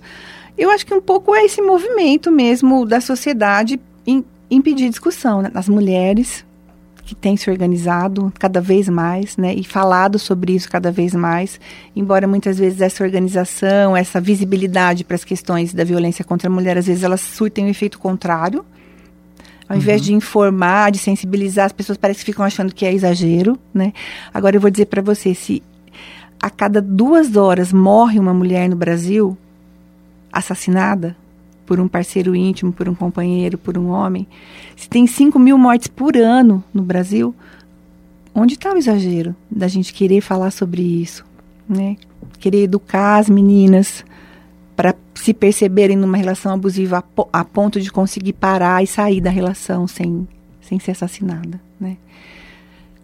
Eu 0.57 0.69
acho 0.71 0.85
que 0.85 0.93
um 0.93 1.01
pouco 1.01 1.33
é 1.35 1.45
esse 1.45 1.61
movimento 1.61 2.31
mesmo 2.31 2.85
da 2.85 2.99
sociedade 2.99 3.79
em 4.05 4.23
impedir 4.49 4.89
discussão 4.89 5.41
né? 5.41 5.51
nas 5.53 5.69
mulheres 5.69 6.43
que 7.07 7.15
têm 7.15 7.37
se 7.37 7.49
organizado 7.49 8.31
cada 8.37 8.59
vez 8.59 8.89
mais, 8.89 9.37
né, 9.37 9.53
e 9.55 9.63
falado 9.63 10.19
sobre 10.19 10.53
isso 10.53 10.69
cada 10.69 10.91
vez 10.91 11.15
mais, 11.15 11.57
embora 11.95 12.27
muitas 12.27 12.59
vezes 12.59 12.81
essa 12.81 13.01
organização, 13.01 13.95
essa 13.95 14.19
visibilidade 14.19 15.05
para 15.05 15.15
as 15.15 15.23
questões 15.23 15.73
da 15.73 15.85
violência 15.85 16.25
contra 16.25 16.49
a 16.49 16.51
mulher, 16.51 16.77
às 16.77 16.85
vezes 16.85 17.03
elas 17.03 17.21
surtem 17.21 17.65
um 17.65 17.69
efeito 17.69 17.97
contrário. 17.97 18.65
Ao 19.69 19.75
invés 19.75 20.01
de 20.01 20.13
informar, 20.13 20.91
de 20.91 20.97
sensibilizar, 20.97 21.65
as 21.65 21.73
pessoas 21.73 21.97
parecem 21.97 22.19
que 22.19 22.31
ficam 22.31 22.45
achando 22.45 22.73
que 22.73 22.85
é 22.85 22.93
exagero, 22.93 23.57
né? 23.73 23.91
Agora 24.33 24.55
eu 24.55 24.61
vou 24.61 24.69
dizer 24.69 24.85
para 24.85 25.01
você, 25.01 25.33
se 25.33 25.61
a 26.41 26.49
cada 26.49 26.81
duas 26.81 27.35
horas 27.35 27.73
morre 27.73 28.19
uma 28.19 28.33
mulher 28.33 28.69
no 28.69 28.75
Brasil 28.75 29.37
assassinada 30.31 31.15
por 31.67 31.81
um 31.81 31.87
parceiro 31.87 32.33
íntimo, 32.33 32.71
por 32.71 32.87
um 32.87 32.95
companheiro, 32.95 33.57
por 33.57 33.77
um 33.77 33.89
homem, 33.89 34.25
se 34.75 34.87
tem 34.89 35.05
5 35.05 35.37
mil 35.37 35.57
mortes 35.57 35.87
por 35.87 36.15
ano 36.15 36.63
no 36.73 36.81
Brasil, 36.81 37.35
onde 38.33 38.53
está 38.53 38.73
o 38.73 38.77
exagero 38.77 39.35
da 39.51 39.67
gente 39.67 39.93
querer 39.93 40.21
falar 40.21 40.49
sobre 40.51 40.81
isso, 40.81 41.25
né? 41.67 41.97
Querer 42.39 42.63
educar 42.63 43.17
as 43.17 43.29
meninas 43.29 44.05
para 44.75 44.95
se 45.13 45.33
perceberem 45.33 45.97
numa 45.97 46.15
relação 46.15 46.53
abusiva 46.53 47.03
a, 47.33 47.39
a 47.41 47.43
ponto 47.43 47.81
de 47.81 47.91
conseguir 47.91 48.33
parar 48.33 48.81
e 48.81 48.87
sair 48.87 49.19
da 49.19 49.29
relação 49.29 49.87
sem, 49.87 50.25
sem 50.61 50.79
ser 50.79 50.91
assassinada, 50.91 51.59
né? 51.79 51.97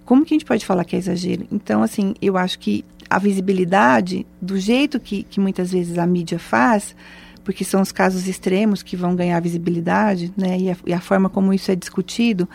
Como 0.05 0.23
que 0.23 0.33
a 0.33 0.35
gente 0.35 0.45
pode 0.45 0.65
falar 0.65 0.85
que 0.85 0.95
é 0.95 0.99
exagero? 0.99 1.45
Então, 1.51 1.83
assim, 1.83 2.13
eu 2.21 2.37
acho 2.37 2.59
que 2.59 2.85
a 3.09 3.19
visibilidade, 3.19 4.25
do 4.41 4.57
jeito 4.57 4.99
que, 4.99 5.23
que 5.23 5.39
muitas 5.39 5.71
vezes 5.71 5.97
a 5.97 6.05
mídia 6.05 6.39
faz, 6.39 6.95
porque 7.43 7.63
são 7.63 7.81
os 7.81 7.91
casos 7.91 8.27
extremos 8.27 8.81
que 8.81 8.95
vão 8.95 9.15
ganhar 9.15 9.39
visibilidade, 9.39 10.31
né? 10.37 10.57
E 10.57 10.71
a, 10.71 10.77
e 10.87 10.93
a 10.93 10.99
forma 10.99 11.29
como 11.29 11.53
isso 11.53 11.71
é 11.71 11.75
discutido, 11.75 12.47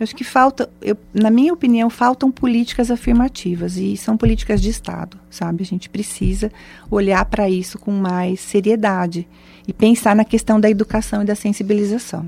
eu 0.00 0.04
acho 0.04 0.16
que 0.16 0.24
falta, 0.24 0.70
eu, 0.80 0.96
na 1.12 1.30
minha 1.30 1.52
opinião, 1.52 1.90
faltam 1.90 2.30
políticas 2.30 2.90
afirmativas 2.90 3.76
e 3.76 3.98
são 3.98 4.16
políticas 4.16 4.58
de 4.62 4.70
Estado, 4.70 5.18
sabe? 5.28 5.62
A 5.62 5.66
gente 5.66 5.90
precisa 5.90 6.50
olhar 6.90 7.22
para 7.26 7.50
isso 7.50 7.78
com 7.78 7.92
mais 7.92 8.40
seriedade 8.40 9.28
e 9.68 9.74
pensar 9.74 10.16
na 10.16 10.24
questão 10.24 10.58
da 10.58 10.70
educação 10.70 11.20
e 11.20 11.26
da 11.26 11.34
sensibilização. 11.34 12.26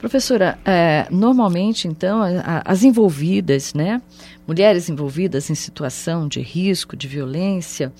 Professora, 0.00 0.58
é, 0.64 1.06
normalmente, 1.08 1.86
então, 1.86 2.20
a, 2.20 2.28
a, 2.40 2.62
as 2.72 2.82
envolvidas, 2.82 3.72
né, 3.72 4.02
mulheres 4.44 4.88
envolvidas 4.88 5.48
em 5.48 5.54
situação 5.54 6.26
de 6.26 6.40
risco, 6.40 6.96
de 6.96 7.06
violência, 7.06 7.92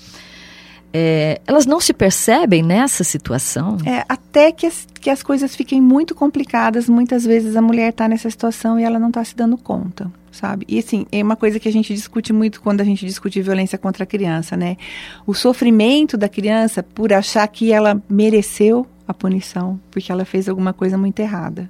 é, 0.98 1.42
elas 1.46 1.66
não 1.66 1.78
se 1.78 1.92
percebem 1.92 2.62
nessa 2.62 3.04
situação? 3.04 3.76
É, 3.84 4.02
até 4.08 4.50
que 4.50 4.64
as, 4.64 4.88
que 4.98 5.10
as 5.10 5.22
coisas 5.22 5.54
fiquem 5.54 5.78
muito 5.78 6.14
complicadas, 6.14 6.88
muitas 6.88 7.22
vezes 7.22 7.54
a 7.54 7.60
mulher 7.60 7.90
está 7.90 8.08
nessa 8.08 8.30
situação 8.30 8.80
e 8.80 8.82
ela 8.82 8.98
não 8.98 9.08
está 9.08 9.22
se 9.22 9.36
dando 9.36 9.58
conta, 9.58 10.10
sabe? 10.32 10.64
E 10.66 10.78
assim, 10.78 11.04
é 11.12 11.22
uma 11.22 11.36
coisa 11.36 11.60
que 11.60 11.68
a 11.68 11.72
gente 11.72 11.92
discute 11.92 12.32
muito 12.32 12.62
quando 12.62 12.80
a 12.80 12.84
gente 12.84 13.04
discute 13.04 13.42
violência 13.42 13.76
contra 13.76 14.04
a 14.04 14.06
criança, 14.06 14.56
né? 14.56 14.78
O 15.26 15.34
sofrimento 15.34 16.16
da 16.16 16.30
criança 16.30 16.82
por 16.82 17.12
achar 17.12 17.46
que 17.46 17.70
ela 17.70 18.02
mereceu 18.08 18.86
a 19.06 19.12
punição, 19.12 19.78
porque 19.90 20.10
ela 20.10 20.24
fez 20.24 20.48
alguma 20.48 20.72
coisa 20.72 20.96
muito 20.96 21.20
errada. 21.20 21.68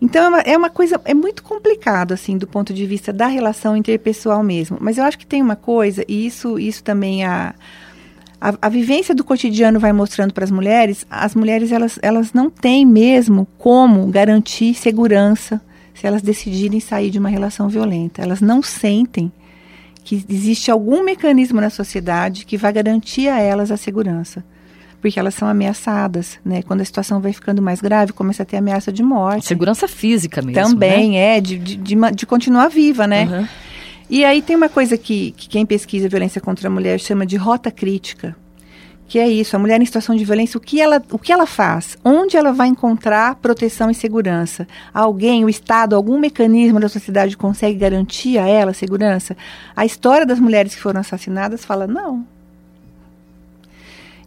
Então 0.00 0.24
é 0.24 0.28
uma, 0.28 0.40
é 0.40 0.56
uma, 0.56 0.70
coisa, 0.70 0.98
é 1.04 1.12
muito 1.12 1.42
complicado, 1.42 2.12
assim, 2.12 2.38
do 2.38 2.46
ponto 2.46 2.72
de 2.72 2.86
vista 2.86 3.12
da 3.12 3.26
relação 3.26 3.76
interpessoal 3.76 4.42
mesmo. 4.42 4.78
Mas 4.80 4.96
eu 4.96 5.04
acho 5.04 5.18
que 5.18 5.26
tem 5.26 5.42
uma 5.42 5.56
coisa, 5.56 6.02
e 6.08 6.24
isso, 6.24 6.58
isso 6.58 6.82
também 6.82 7.22
a, 7.22 7.54
a, 8.40 8.54
a 8.62 8.68
vivência 8.68 9.14
do 9.14 9.22
cotidiano 9.22 9.78
vai 9.78 9.92
mostrando 9.92 10.32
para 10.32 10.44
as 10.44 10.50
mulheres, 10.50 11.06
as 11.10 11.34
mulheres 11.34 11.70
elas, 11.70 11.98
elas 12.02 12.32
não 12.32 12.48
têm 12.48 12.86
mesmo 12.86 13.46
como 13.58 14.06
garantir 14.06 14.74
segurança 14.74 15.60
se 15.94 16.06
elas 16.06 16.22
decidirem 16.22 16.80
sair 16.80 17.10
de 17.10 17.18
uma 17.18 17.28
relação 17.28 17.68
violenta. 17.68 18.22
Elas 18.22 18.40
não 18.40 18.62
sentem 18.62 19.30
que 20.02 20.24
existe 20.28 20.70
algum 20.70 21.04
mecanismo 21.04 21.60
na 21.60 21.68
sociedade 21.68 22.46
que 22.46 22.56
vai 22.56 22.72
garantir 22.72 23.28
a 23.28 23.38
elas 23.38 23.70
a 23.70 23.76
segurança 23.76 24.42
porque 25.00 25.18
elas 25.18 25.34
são 25.34 25.48
ameaçadas, 25.48 26.38
né? 26.44 26.62
Quando 26.62 26.82
a 26.82 26.84
situação 26.84 27.20
vai 27.20 27.32
ficando 27.32 27.62
mais 27.62 27.80
grave, 27.80 28.12
começa 28.12 28.42
a 28.42 28.46
ter 28.46 28.58
ameaça 28.58 28.92
de 28.92 29.02
morte. 29.02 29.46
Segurança 29.46 29.88
física 29.88 30.42
mesmo, 30.42 30.62
Também, 30.62 31.12
né? 31.12 31.38
é, 31.38 31.40
de, 31.40 31.58
de, 31.58 31.76
de, 31.76 31.96
de, 32.14 32.26
continuar 32.26 32.68
viva, 32.68 33.06
né? 33.06 33.24
Uhum. 33.24 33.48
E 34.10 34.24
aí 34.24 34.42
tem 34.42 34.56
uma 34.56 34.68
coisa 34.68 34.98
que, 34.98 35.30
que 35.30 35.48
quem 35.48 35.64
pesquisa 35.64 36.08
violência 36.08 36.40
contra 36.40 36.66
a 36.66 36.70
mulher 36.70 36.98
chama 36.98 37.24
de 37.24 37.36
rota 37.36 37.70
crítica, 37.70 38.36
que 39.06 39.20
é 39.20 39.28
isso, 39.28 39.54
a 39.54 39.58
mulher 39.58 39.80
em 39.80 39.84
situação 39.84 40.16
de 40.16 40.24
violência, 40.24 40.58
o 40.58 40.60
que 40.60 40.80
ela, 40.80 41.00
o 41.12 41.18
que 41.18 41.32
ela 41.32 41.46
faz? 41.46 41.96
Onde 42.04 42.36
ela 42.36 42.52
vai 42.52 42.66
encontrar 42.66 43.36
proteção 43.36 43.88
e 43.88 43.94
segurança? 43.94 44.66
Alguém, 44.92 45.44
o 45.44 45.48
Estado, 45.48 45.94
algum 45.94 46.18
mecanismo 46.18 46.80
da 46.80 46.88
sociedade 46.88 47.36
consegue 47.36 47.78
garantir 47.78 48.36
a 48.36 48.48
ela 48.48 48.74
segurança? 48.74 49.36
A 49.76 49.86
história 49.86 50.26
das 50.26 50.40
mulheres 50.40 50.74
que 50.74 50.80
foram 50.80 51.00
assassinadas 51.00 51.64
fala, 51.64 51.86
não, 51.86 52.26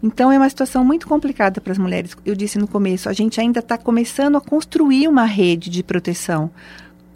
então 0.02 0.32
é 0.32 0.38
uma 0.38 0.50
situação 0.50 0.84
muito 0.84 1.08
complicada 1.08 1.60
para 1.60 1.72
as 1.72 1.78
mulheres. 1.78 2.16
Eu 2.26 2.36
disse 2.36 2.58
no 2.58 2.68
começo, 2.68 3.08
a 3.08 3.14
gente 3.14 3.40
ainda 3.40 3.60
está 3.60 3.78
começando 3.78 4.38
a 4.38 4.42
construir 4.42 5.10
uma 5.10 5.24
rede 5.26 5.70
de 5.70 5.82
proteção 5.82 6.52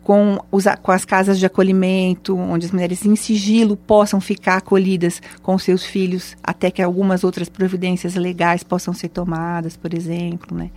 com, 0.08 0.39
os, 0.50 0.63
com 0.82 0.93
as 0.93 1.04
casas 1.04 1.38
de 1.38 1.46
acolhimento, 1.46 2.34
onde 2.34 2.65
as 2.65 2.72
mulheres 2.72 3.06
em 3.06 3.17
sigilo 3.17 3.76
possam 3.76 4.22
ficar 4.22 4.56
acolhidas 4.56 5.22
com 5.41 5.58
seus 5.58 5.84
filhos, 5.84 6.38
até 6.41 6.72
que 6.72 6.82
algumas 6.82 7.26
outras 7.26 7.50
providências 7.50 8.15
legais 8.15 8.63
possam 8.63 8.93
ser 8.93 9.10
tomadas, 9.10 9.76
por 9.76 9.93
exemplo, 9.93 10.58
né? 10.58 10.72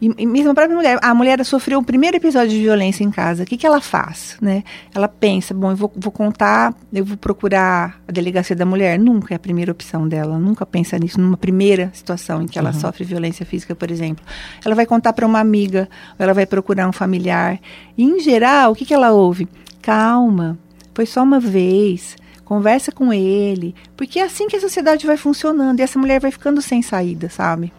E, 0.00 0.12
e, 0.16 0.26
mesmo 0.26 0.52
a 0.52 0.54
própria 0.54 0.76
mulher, 0.76 0.98
a 1.02 1.12
mulher 1.12 1.44
sofreu 1.44 1.80
o 1.80 1.84
primeiro 1.84 2.16
episódio 2.16 2.50
de 2.50 2.62
violência 2.62 3.02
em 3.02 3.10
casa. 3.10 3.42
O 3.42 3.46
que, 3.46 3.56
que 3.56 3.66
ela 3.66 3.80
faz, 3.80 4.36
né? 4.40 4.62
Ela 4.94 5.08
pensa, 5.08 5.52
bom, 5.52 5.72
eu 5.72 5.76
vou, 5.76 5.92
vou, 5.94 6.12
contar, 6.12 6.72
eu 6.92 7.04
vou 7.04 7.16
procurar 7.16 8.00
a 8.06 8.12
delegacia 8.12 8.54
da 8.54 8.64
mulher. 8.64 8.98
Nunca 8.98 9.34
é 9.34 9.36
a 9.36 9.40
primeira 9.40 9.72
opção 9.72 10.06
dela. 10.06 10.38
Nunca 10.38 10.64
pensa 10.64 10.96
nisso 10.98 11.20
numa 11.20 11.36
primeira 11.36 11.90
situação 11.92 12.42
em 12.42 12.46
que 12.46 12.58
ela 12.58 12.72
uhum. 12.72 12.80
sofre 12.80 13.04
violência 13.04 13.44
física, 13.44 13.74
por 13.74 13.90
exemplo. 13.90 14.24
Ela 14.64 14.74
vai 14.74 14.86
contar 14.86 15.12
para 15.12 15.26
uma 15.26 15.40
amiga, 15.40 15.88
ou 16.18 16.24
ela 16.24 16.32
vai 16.32 16.46
procurar 16.46 16.88
um 16.88 16.92
familiar. 16.92 17.58
E, 17.96 18.04
em 18.04 18.20
geral, 18.20 18.72
o 18.72 18.74
que, 18.76 18.84
que 18.84 18.94
ela 18.94 19.10
ouve? 19.10 19.48
Calma, 19.82 20.56
foi 20.94 21.06
só 21.06 21.22
uma 21.22 21.40
vez. 21.40 22.16
Conversa 22.44 22.90
com 22.90 23.12
ele, 23.12 23.74
porque 23.94 24.18
é 24.18 24.22
assim 24.22 24.48
que 24.48 24.56
a 24.56 24.60
sociedade 24.60 25.06
vai 25.06 25.18
funcionando 25.18 25.80
e 25.80 25.82
essa 25.82 25.98
mulher 25.98 26.18
vai 26.18 26.30
ficando 26.30 26.62
sem 26.62 26.80
saída, 26.80 27.28
sabe? 27.28 27.70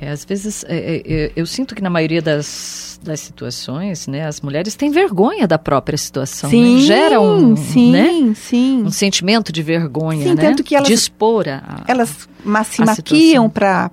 É, 0.00 0.10
às 0.10 0.24
vezes, 0.24 0.64
é, 0.68 1.02
é, 1.04 1.32
eu 1.34 1.44
sinto 1.46 1.74
que 1.74 1.82
na 1.82 1.90
maioria 1.90 2.22
das, 2.22 3.00
das 3.02 3.20
situações, 3.20 4.06
né, 4.06 4.26
as 4.26 4.40
mulheres 4.40 4.76
têm 4.76 4.90
vergonha 4.90 5.46
da 5.46 5.58
própria 5.58 5.98
situação. 5.98 6.48
Sim, 6.48 6.76
né? 6.76 6.80
Gera 6.82 7.20
um, 7.20 7.56
sim, 7.56 7.90
né? 7.92 8.34
sim. 8.34 8.82
um 8.84 8.90
sentimento 8.90 9.52
de 9.52 9.62
vergonha, 9.62 10.22
sim, 10.22 10.34
né? 10.34 10.42
tanto 10.42 10.62
que 10.62 10.76
elas, 10.76 10.86
de 10.86 10.94
expor 10.94 11.48
a, 11.48 11.82
Elas 11.88 12.28
se 12.64 12.84
maquiam 12.84 13.50
para 13.50 13.90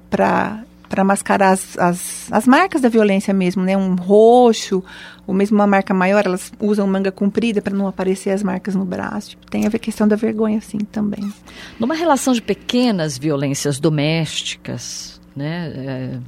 para 0.88 1.04
mascarar 1.04 1.52
as, 1.52 1.78
as, 1.78 2.32
as 2.32 2.48
marcas 2.48 2.82
da 2.82 2.90
violência 2.90 3.34
mesmo, 3.34 3.64
né? 3.64 3.76
Um 3.76 3.96
roxo, 3.96 4.84
ou 5.28 5.34
mesmo 5.34 5.58
uma 5.58 5.68
marca 5.68 5.94
maior, 5.94 6.26
elas 6.26 6.52
usam 6.60 6.88
manga 6.88 7.12
comprida 7.12 7.62
para 7.62 7.76
não 7.76 7.88
aparecer 7.88 8.30
as 8.30 8.44
marcas 8.44 8.76
no 8.76 8.86
braço. 8.86 9.32
Tipo, 9.32 9.50
tem 9.50 9.66
a 9.66 9.70
ver 9.70 9.80
questão 9.80 10.08
da 10.08 10.16
vergonha, 10.16 10.60
assim, 10.60 10.78
também. 10.78 11.34
Numa 11.80 11.96
relação 11.96 12.34
de 12.34 12.42
pequenas 12.42 13.18
violências 13.18 13.80
domésticas, 13.80 15.15
né, 15.36 15.74
é, 15.76 16.20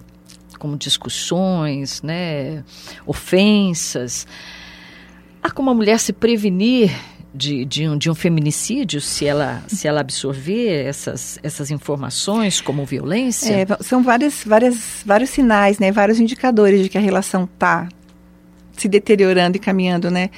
como 0.57 0.77
discussões, 0.77 2.01
né, 2.01 2.63
ofensas. 3.05 4.27
Há 5.41 5.51
como 5.51 5.69
a 5.69 5.73
mulher 5.73 5.99
se 5.99 6.11
prevenir 6.11 6.91
de, 7.33 7.63
de, 7.65 7.87
um, 7.87 7.97
de 7.97 8.09
um 8.09 8.15
feminicídio 8.15 8.99
se 8.99 9.25
ela, 9.25 9.63
se 9.67 9.87
ela 9.87 10.01
absorver 10.01 10.85
essas, 10.85 11.39
essas 11.43 11.69
informações 11.69 12.59
como 12.59 12.85
violência? 12.85 13.53
É, 13.53 13.83
são 13.83 14.01
várias, 14.01 14.43
várias, 14.43 15.03
vários 15.05 15.29
sinais, 15.29 15.79
né, 15.79 15.91
vários 15.91 16.19
indicadores 16.19 16.81
de 16.81 16.89
que 16.89 16.97
a 16.97 17.01
relação 17.01 17.43
está 17.43 17.87
se 18.75 18.87
deteriorando 18.87 19.57
e 19.57 19.59
caminhando, 19.59 20.11
né? 20.11 20.29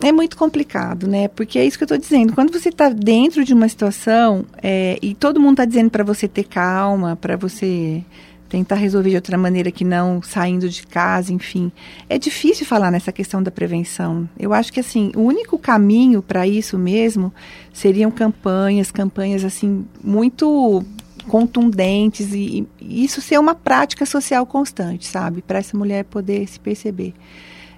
É 0.00 0.12
muito 0.12 0.36
complicado, 0.36 1.06
né? 1.06 1.26
Porque 1.28 1.58
é 1.58 1.64
isso 1.64 1.78
que 1.78 1.84
eu 1.84 1.86
estou 1.86 1.98
dizendo. 1.98 2.34
Quando 2.34 2.52
você 2.52 2.68
está 2.68 2.90
dentro 2.90 3.44
de 3.44 3.54
uma 3.54 3.68
situação 3.68 4.44
é, 4.62 4.98
e 5.00 5.14
todo 5.14 5.40
mundo 5.40 5.52
está 5.52 5.64
dizendo 5.64 5.90
para 5.90 6.04
você 6.04 6.28
ter 6.28 6.44
calma, 6.44 7.16
para 7.16 7.36
você 7.36 8.04
tentar 8.48 8.76
resolver 8.76 9.10
de 9.10 9.16
outra 9.16 9.36
maneira 9.36 9.70
que 9.70 9.84
não 9.84 10.22
saindo 10.22 10.68
de 10.68 10.86
casa, 10.86 11.32
enfim. 11.32 11.72
É 12.08 12.18
difícil 12.18 12.66
falar 12.66 12.90
nessa 12.90 13.10
questão 13.10 13.42
da 13.42 13.50
prevenção. 13.50 14.28
Eu 14.38 14.52
acho 14.52 14.72
que 14.72 14.80
assim, 14.80 15.10
o 15.16 15.20
único 15.20 15.58
caminho 15.58 16.22
para 16.22 16.46
isso 16.46 16.78
mesmo 16.78 17.32
seriam 17.72 18.10
campanhas, 18.10 18.90
campanhas 18.90 19.44
assim 19.44 19.84
muito 20.02 20.84
contundentes 21.26 22.32
e, 22.32 22.66
e 22.80 23.04
isso 23.04 23.20
ser 23.20 23.38
uma 23.38 23.54
prática 23.54 24.06
social 24.06 24.46
constante, 24.46 25.06
sabe, 25.06 25.42
para 25.42 25.58
essa 25.58 25.76
mulher 25.76 26.04
poder 26.04 26.46
se 26.46 26.60
perceber. 26.60 27.14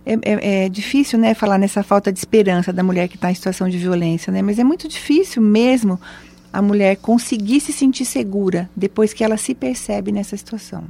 É, 0.09 0.14
é, 0.23 0.64
é, 0.64 0.68
difícil, 0.71 1.18
né, 1.18 1.35
falar 1.35 1.59
nessa 1.59 1.83
falta 1.83 2.11
de 2.11 2.18
esperança 2.18 2.73
da 2.73 2.83
mulher 2.83 3.09
que 3.09 3.16
está 3.16 3.31
em 3.31 3.35
situação 3.35 3.68
de 3.68 3.77
violência, 3.77 4.33
né? 4.33 4.40
Mas 4.40 4.59
é 4.59 4.64
muito 4.64 4.88
difícil 4.88 5.42
mesmo 5.42 6.01
a 6.51 6.62
mulher 6.62 6.97
conseguir 6.97 7.61
se 7.61 7.75
sentir 7.75 8.07
segura 8.07 8.71
depois 8.75 9.12
que 9.12 9.23
ela 9.23 9.37
se 9.37 9.55
percebe 9.55 10.11
nessa 10.11 10.35
situação. 10.35 10.85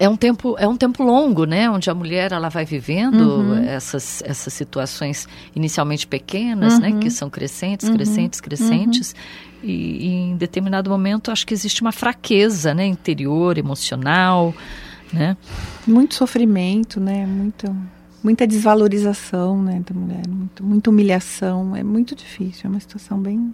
É 0.00 0.08
um 0.08 0.16
tempo, 0.16 0.56
é 0.58 0.66
um 0.66 0.76
tempo 0.76 1.04
longo, 1.04 1.44
né? 1.44 1.70
Onde 1.70 1.88
a 1.88 1.94
mulher 1.94 2.32
ela 2.32 2.48
vai 2.48 2.64
vivendo 2.64 3.20
uhum. 3.20 3.58
essas, 3.64 4.20
essas 4.24 4.52
situações 4.52 5.28
inicialmente 5.54 6.08
pequenas, 6.08 6.80
né? 6.80 6.88
uhum. 6.88 6.94
né? 6.96 7.00
Que 7.00 7.10
são 7.10 7.30
crescentes, 7.30 7.88
crescentes, 7.88 8.40
uhum. 8.40 8.44
crescentes. 8.44 9.14
E, 9.62 9.72
e, 9.72 10.06
em 10.30 10.36
determinado 10.36 10.90
momento 10.90 11.30
acho 11.30 11.46
que 11.46 11.54
existe 11.54 11.82
uma 11.82 11.92
fraqueza, 11.92 12.74
né? 12.74 12.84
Interior, 12.86 13.58
emocional, 13.58 14.54
né? 15.12 15.36
Muito 15.86 16.14
sofrimento, 16.14 17.00
né? 17.00 17.26
Muito, 17.26 17.74
muita 18.22 18.46
desvalorização, 18.46 19.62
né? 19.62 19.82
Da 19.86 19.98
mulher, 19.98 20.26
muito, 20.28 20.64
muita 20.64 20.90
humilhação. 20.90 21.74
É 21.74 21.82
muito 21.82 22.14
difícil, 22.14 22.62
é 22.66 22.68
uma 22.68 22.80
situação 22.80 23.18
bem 23.18 23.52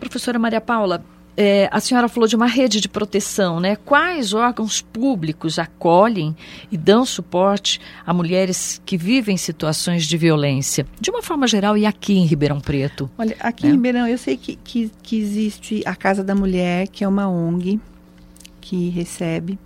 Professora 0.00 0.38
Maria 0.38 0.62
Paula, 0.62 1.04
é, 1.36 1.68
a 1.70 1.78
senhora 1.78 2.08
falou 2.08 2.26
de 2.26 2.34
uma 2.34 2.46
rede 2.46 2.80
de 2.80 2.88
proteção, 2.88 3.60
né? 3.60 3.76
Quais 3.76 4.34
órgãos 4.34 4.80
públicos 4.80 5.58
acolhem 5.58 6.34
e 6.70 6.76
dão 6.76 7.04
suporte 7.04 7.80
a 8.04 8.12
mulheres 8.12 8.80
que 8.84 8.96
vivem 8.96 9.36
situações 9.36 10.06
de 10.06 10.16
violência? 10.16 10.86
De 11.00 11.10
uma 11.10 11.22
forma 11.22 11.46
geral 11.46 11.78
e 11.78 11.86
aqui 11.86 12.14
em 12.14 12.26
Ribeirão 12.26 12.60
Preto? 12.60 13.10
Olha, 13.16 13.36
aqui 13.40 13.64
né? 13.64 13.70
em 13.70 13.72
Ribeirão 13.72 14.06
eu 14.08 14.18
sei 14.18 14.36
que, 14.36 14.56
que, 14.56 14.90
que, 15.02 15.18
existe 15.18 15.82
a 15.86 15.94
Casa 15.94 16.24
da 16.24 16.34
Mulher, 16.34 16.88
que 16.88 17.04
é 17.04 17.08
uma 17.08 17.28
ONG 17.28 17.78
que 18.60 18.88
recebe. 18.88 19.58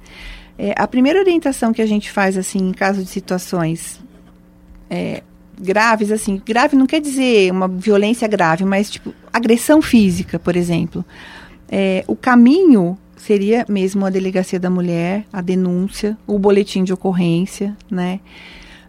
É, 0.58 0.72
a 0.76 0.86
primeira 0.86 1.18
orientação 1.18 1.72
que 1.72 1.82
a 1.82 1.86
gente 1.86 2.10
faz, 2.10 2.38
assim, 2.38 2.58
em 2.58 2.72
caso 2.72 3.02
de 3.02 3.10
situações 3.10 4.00
é, 4.88 5.22
graves, 5.60 6.10
assim, 6.10 6.40
grave 6.44 6.76
não 6.76 6.86
quer 6.86 7.00
dizer 7.00 7.50
uma 7.50 7.68
violência 7.68 8.26
grave, 8.28 8.64
mas 8.64 8.90
tipo 8.90 9.14
agressão 9.32 9.82
física, 9.82 10.38
por 10.38 10.56
exemplo. 10.56 11.04
É, 11.68 12.04
o 12.06 12.14
caminho 12.14 12.98
seria 13.16 13.64
mesmo 13.68 14.04
a 14.04 14.10
delegacia 14.10 14.60
da 14.60 14.68
mulher, 14.68 15.24
a 15.32 15.40
denúncia, 15.40 16.16
o 16.26 16.38
boletim 16.38 16.84
de 16.84 16.92
ocorrência, 16.92 17.76
né? 17.90 18.20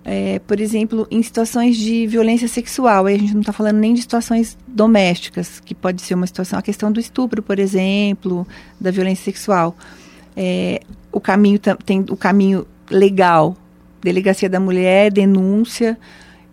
É, 0.08 0.38
por 0.40 0.60
exemplo, 0.60 1.08
em 1.10 1.24
situações 1.24 1.76
de 1.78 2.06
violência 2.06 2.48
sexual, 2.48 3.08
aí 3.08 3.16
a 3.16 3.18
gente 3.18 3.34
não 3.34 3.40
está 3.40 3.52
falando 3.52 3.78
nem 3.78 3.92
de 3.92 4.02
situações 4.02 4.56
domésticas, 4.68 5.60
que 5.60 5.74
pode 5.74 6.00
ser 6.04 6.14
uma 6.14 6.28
situação, 6.28 6.60
a 6.60 6.62
questão 6.62 6.92
do 6.92 7.00
estupro, 7.00 7.42
por 7.42 7.58
exemplo, 7.58 8.48
da 8.80 8.92
violência 8.92 9.26
sexual. 9.26 9.76
É, 10.38 10.82
o 11.16 11.22
caminho 11.22 11.58
tem 11.86 12.06
o 12.10 12.18
caminho 12.18 12.68
legal, 12.92 13.56
delegacia 14.04 14.50
da 14.50 14.60
mulher, 14.60 15.10
denúncia, 15.10 15.98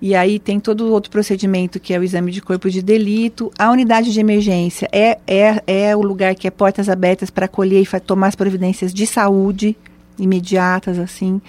e 0.01 0.15
aí 0.15 0.39
tem 0.39 0.61
todo 0.61 0.93
outro 0.93 1.11
procedimento 1.11 1.81
que 1.81 1.93
é 1.93 1.99
o 1.99 2.05
exame 2.05 2.31
de 2.31 2.41
corpo 2.41 2.71
de 2.71 2.81
delito. 2.81 3.51
A 3.59 3.73
unidade 3.73 4.13
de 4.13 4.21
emergência 4.21 4.89
é, 4.93 5.19
é, 5.27 5.63
é 5.67 5.97
o 5.97 6.01
lugar 6.01 6.37
que 6.37 6.47
é 6.47 6.51
portas 6.51 6.89
abertas 6.89 7.29
para 7.29 7.47
acolher 7.47 7.83
e 7.83 8.01
tomar 8.01 8.29
as 8.29 8.37
providências 8.37 8.95
de 8.95 9.05
saúde 9.05 9.77
imediatas, 10.17 10.97
assim. 10.97 11.41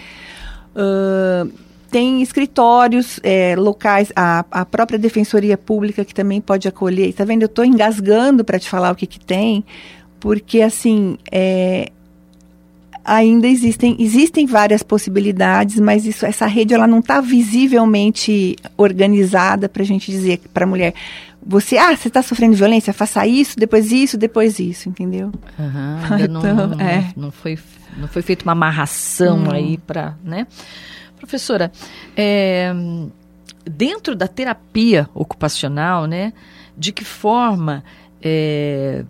Uh, 0.76 1.52
tem 1.92 2.24
escritórios 2.24 3.20
é, 3.22 3.56
locais, 3.56 4.12
a, 4.16 4.44
a 4.50 4.66
própria 4.66 4.98
Defensoria 4.98 5.56
Pública 5.56 6.04
que 6.04 6.16
também 6.16 6.42
pode 6.42 6.68
acolher. 6.68 7.10
Está 7.10 7.24
vendo? 7.24 7.44
Eu 7.44 7.48
estou 7.48 7.64
engasgando 7.64 8.44
para 8.44 8.58
te 8.58 8.68
falar 8.68 8.92
o 8.92 8.96
que, 8.96 9.06
que 9.06 9.20
tem, 9.20 9.64
porque 10.20 10.64
assim 10.64 11.20
é, 11.32 11.92
ainda 13.04 13.48
existem, 13.48 13.96
existem 14.00 14.46
várias 14.46 14.82
possibilidades, 14.82 15.80
mas 15.80 16.06
isso, 16.06 16.26
essa 16.26 16.46
rede 16.46 16.74
ela 16.74 16.88
não 16.88 17.00
está 17.00 17.20
visivelmente 17.20 18.56
organizada 18.78 19.68
para 19.68 19.84
a 19.84 19.86
gente 19.86 20.10
dizer 20.10 20.42
para 20.54 20.66
a 20.66 20.68
mulher, 20.68 20.94
você, 21.46 21.78
ah, 21.78 21.96
você 21.96 22.08
está 22.08 22.22
sofrendo 22.22 22.56
violência, 22.56 22.94
faça 22.94 23.28
isso, 23.28 23.58
depois 23.58 23.92
isso, 23.92 24.18
depois 24.18 24.60
isso, 24.60 24.88
entendeu? 24.88 25.32
Uhum, 25.60 25.98
ainda 26.10 26.24
então, 26.24 26.56
não, 26.56 26.68
não, 26.68 26.80
é. 26.80 27.12
não, 27.16 27.32
foi, 27.32 27.60
não 27.98 28.08
foi 28.08 28.22
feita 28.22 28.44
uma 28.46 28.54
amarração 28.54 29.44
hum. 29.44 29.52
aí 29.52 29.78
para, 29.78 30.16
né? 30.24 30.48
Professora, 31.18 31.72
é, 32.16 32.74
dentro 33.66 34.16
da 34.16 34.28
terapia 34.28 35.10
ocupacional, 35.14 36.06
né, 36.06 36.34
de 36.78 36.92
que 36.92 37.04
forma 37.04 37.84
é, 38.22 39.06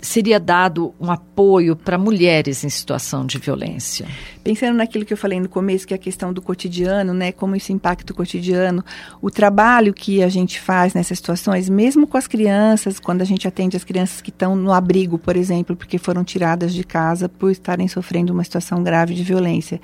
seria 0.00 0.38
dado 0.38 0.94
um 1.00 1.10
apoio 1.10 1.74
para 1.74 1.98
mulheres 1.98 2.64
em 2.64 2.68
situação 2.68 3.26
de 3.26 3.38
violência? 3.38 4.06
Pensando 4.42 4.76
naquilo 4.76 5.04
que 5.04 5.12
eu 5.12 5.16
falei 5.16 5.40
no 5.40 5.48
começo, 5.48 5.86
que 5.86 5.92
é 5.92 5.96
a 5.96 5.98
questão 5.98 6.32
do 6.32 6.40
cotidiano, 6.40 7.12
né, 7.12 7.32
como 7.32 7.56
isso 7.56 7.72
impacta 7.72 8.12
o 8.12 8.16
cotidiano, 8.16 8.84
o 9.20 9.30
trabalho 9.30 9.92
que 9.92 10.22
a 10.22 10.28
gente 10.28 10.60
faz 10.60 10.94
nessas 10.94 11.18
situações, 11.18 11.68
mesmo 11.68 12.06
com 12.06 12.16
as 12.16 12.26
crianças, 12.26 13.00
quando 13.00 13.22
a 13.22 13.24
gente 13.24 13.46
atende 13.46 13.76
as 13.76 13.84
crianças 13.84 14.20
que 14.20 14.30
estão 14.30 14.54
no 14.54 14.72
abrigo, 14.72 15.18
por 15.18 15.36
exemplo, 15.36 15.76
porque 15.76 15.98
foram 15.98 16.22
tiradas 16.22 16.72
de 16.72 16.84
casa 16.84 17.28
por 17.28 17.50
estarem 17.50 17.88
sofrendo 17.88 18.32
uma 18.32 18.44
situação 18.44 18.82
grave 18.82 19.14
de 19.14 19.22
violência, 19.22 19.80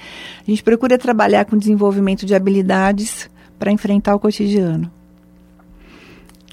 a 0.46 0.50
gente 0.50 0.62
procura 0.62 0.96
trabalhar 0.96 1.44
com 1.44 1.56
desenvolvimento 1.56 2.24
de 2.24 2.34
habilidades 2.34 3.28
para 3.58 3.72
enfrentar 3.72 4.14
o 4.14 4.20
cotidiano 4.20 4.90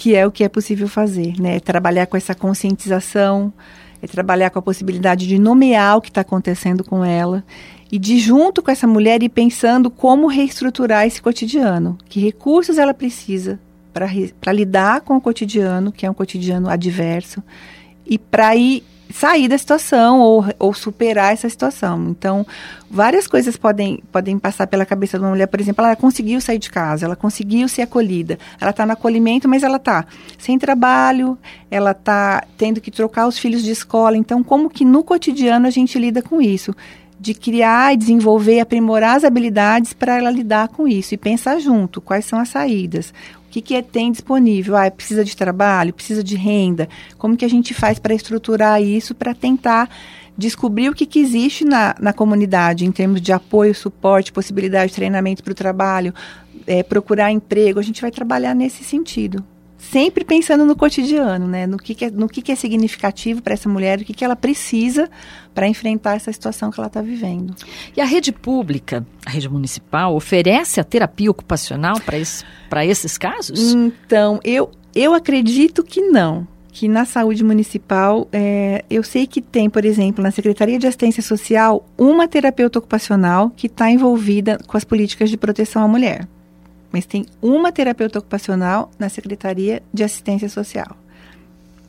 que 0.02 0.16
é 0.16 0.26
o 0.26 0.32
que 0.32 0.44
é 0.44 0.50
possível 0.50 0.88
fazer, 0.88 1.40
né? 1.40 1.58
É 1.58 1.60
trabalhar 1.60 2.08
com 2.08 2.18
essa 2.18 2.34
conscientização, 2.34 3.54
é 4.02 4.08
trabalhar 4.08 4.50
com 4.50 4.58
a 4.58 4.62
possibilidade 4.62 5.28
de 5.28 5.38
nomear 5.38 5.96
o 5.96 6.02
que 6.02 6.10
está 6.10 6.22
acontecendo 6.22 6.84
com 6.84 7.06
ela 7.06 7.44
e 7.92 8.00
de 8.00 8.18
junto 8.18 8.64
com 8.64 8.72
essa 8.72 8.88
mulher 8.88 9.22
ir 9.22 9.30
pensando 9.30 9.92
como 9.92 10.26
reestruturar 10.26 11.06
esse 11.06 11.22
cotidiano, 11.22 12.00
que 12.10 12.20
recursos 12.20 12.80
ela 12.80 12.96
precisa 12.96 13.60
para 13.94 14.52
lidar 14.52 15.02
com 15.02 15.18
o 15.18 15.22
cotidiano, 15.22 15.92
que 15.92 16.04
é 16.04 16.10
um 16.10 16.16
cotidiano 16.16 16.68
adverso, 16.68 17.44
e 18.04 18.18
para 18.18 18.56
ir 18.56 18.84
sair 19.12 19.48
da 19.48 19.58
situação 19.58 20.20
ou, 20.20 20.46
ou 20.60 20.74
superar 20.74 21.34
essa 21.34 21.50
situação. 21.50 22.10
Então, 22.10 22.46
várias 22.90 23.28
coisas 23.28 23.58
podem, 23.58 24.02
podem 24.12 24.38
passar 24.38 24.68
pela 24.68 24.86
cabeça 24.86 25.18
de 25.18 25.24
uma 25.24 25.32
mulher. 25.32 25.48
Por 25.48 25.60
exemplo, 25.60 25.84
ela 25.84 25.96
conseguiu 25.96 26.40
sair 26.42 26.60
de 26.60 26.70
casa, 26.70 27.06
ela 27.06 27.16
conseguiu 27.16 27.68
ser 27.68 27.84
acolhida. 27.84 28.38
Ela 28.60 28.72
está 28.72 28.86
no 28.86 28.94
acolhimento, 28.94 29.48
mas 29.48 29.64
ela 29.64 29.78
está 29.78 30.06
sem 30.38 30.58
trabalho, 30.58 31.38
ela 31.70 31.92
está 31.92 32.44
tendo 32.58 32.82
que 32.82 32.92
trocar 32.92 33.28
os 33.28 33.38
filhos 33.38 33.64
de 33.64 33.72
escola. 33.72 34.18
Então, 34.18 34.44
como 34.44 34.70
que 34.70 34.86
no 34.86 35.04
cotidiano 35.04 35.68
a 35.68 35.72
gente 35.72 35.98
lida 35.98 36.22
com 36.22 36.42
isso? 36.42 36.76
de 37.22 37.36
criar 37.36 37.94
e 37.94 37.98
desenvolver, 37.98 38.60
aprimorar 38.60 39.16
as 39.16 39.24
habilidades 39.24 39.94
para 39.94 40.18
ela 40.18 40.32
lidar 40.32 40.70
com 40.70 40.88
isso 40.88 41.14
e 41.14 41.18
pensar 41.18 41.60
junto 41.60 42.02
quais 42.02 42.26
são 42.26 42.40
as 42.40 42.50
saídas, 42.50 43.14
que, 43.52 43.62
que 43.62 43.76
é, 43.76 43.82
tem 43.82 44.12
disponível? 44.12 44.76
Ah, 44.76 44.90
precisa 44.90 45.24
de 45.24 45.36
trabalho, 45.36 45.94
precisa 45.94 46.24
de 46.24 46.36
renda. 46.36 46.88
Como 47.18 47.36
que 47.36 47.46
a 47.46 47.50
gente 47.50 47.74
faz 47.74 48.00
para 48.00 48.14
estruturar 48.14 48.82
isso, 48.82 49.14
para 49.14 49.34
tentar 49.34 49.90
descobrir 50.38 50.90
o 50.90 50.96
que, 50.96 51.06
que 51.06 51.20
existe 51.20 51.66
na, 51.66 51.94
na 52.00 52.14
comunidade 52.14 52.86
em 52.86 52.92
termos 52.92 53.22
de 53.22 53.32
apoio, 53.32 53.76
suporte, 53.76 54.32
possibilidade 54.32 54.90
de 54.90 54.96
treinamento 54.96 55.44
para 55.44 55.52
o 55.52 55.56
trabalho, 55.56 56.14
é, 56.66 56.82
procurar 56.82 57.32
emprego. 57.32 57.80
A 57.80 57.84
gente 57.84 58.02
vai 58.02 58.10
trabalhar 58.10 58.56
nesse 58.56 58.84
sentido 58.84 59.44
sempre 59.82 60.24
pensando 60.24 60.64
no 60.64 60.76
cotidiano, 60.76 61.48
né? 61.48 61.66
No 61.66 61.78
que, 61.78 61.96
que 61.96 62.06
é, 62.06 62.12
no 62.12 62.30
que, 62.30 62.42
que 62.42 62.52
é 62.52 62.56
significativo 62.56 63.42
para 63.42 63.54
essa 63.54 63.68
mulher, 63.68 64.00
o 64.00 64.06
que, 64.06 64.14
que 64.14 64.24
ela 64.24 64.36
precisa 64.36 65.10
para 65.56 65.68
enfrentar 65.68 66.16
essa 66.16 66.32
situação 66.32 66.70
que 66.70 66.80
ela 66.80 66.88
está 66.88 67.02
vivendo. 67.02 67.56
E 67.98 68.00
a 68.00 68.06
rede 68.06 68.32
pública, 68.32 69.06
a 69.26 69.30
rede 69.32 69.50
municipal, 69.50 70.16
oferece 70.16 70.80
a 70.80 70.84
terapia 70.84 71.32
ocupacional 71.32 72.00
para 72.00 72.18
esse, 72.18 72.46
esses 72.86 73.18
casos? 73.18 73.74
Então, 73.74 74.40
eu, 74.44 74.70
eu 74.94 75.14
acredito 75.16 75.84
que 75.84 76.02
não. 76.02 76.48
Que 76.74 76.88
na 76.88 77.04
saúde 77.04 77.44
municipal, 77.44 78.30
é, 78.32 78.86
eu 78.90 79.04
sei 79.04 79.28
que 79.28 79.42
tem, 79.42 79.70
por 79.70 79.84
exemplo, 79.84 80.24
na 80.24 80.32
Secretaria 80.32 80.80
de 80.80 80.88
Assistência 80.88 81.22
Social, 81.22 81.86
uma 81.98 82.30
terapeuta 82.30 82.80
ocupacional 82.80 83.50
que 83.50 83.68
está 83.68 83.92
envolvida 83.92 84.58
com 84.68 84.78
as 84.78 84.86
políticas 84.86 85.30
de 85.30 85.36
proteção 85.36 85.84
à 85.84 85.88
mulher 85.88 86.26
mas 86.92 87.06
tem 87.06 87.26
uma 87.42 87.72
terapeuta 87.72 88.20
ocupacional 88.20 88.92
na 89.00 89.10
Secretaria 89.10 89.82
de 89.94 90.04
Assistência 90.04 90.50
Social. 90.50 90.98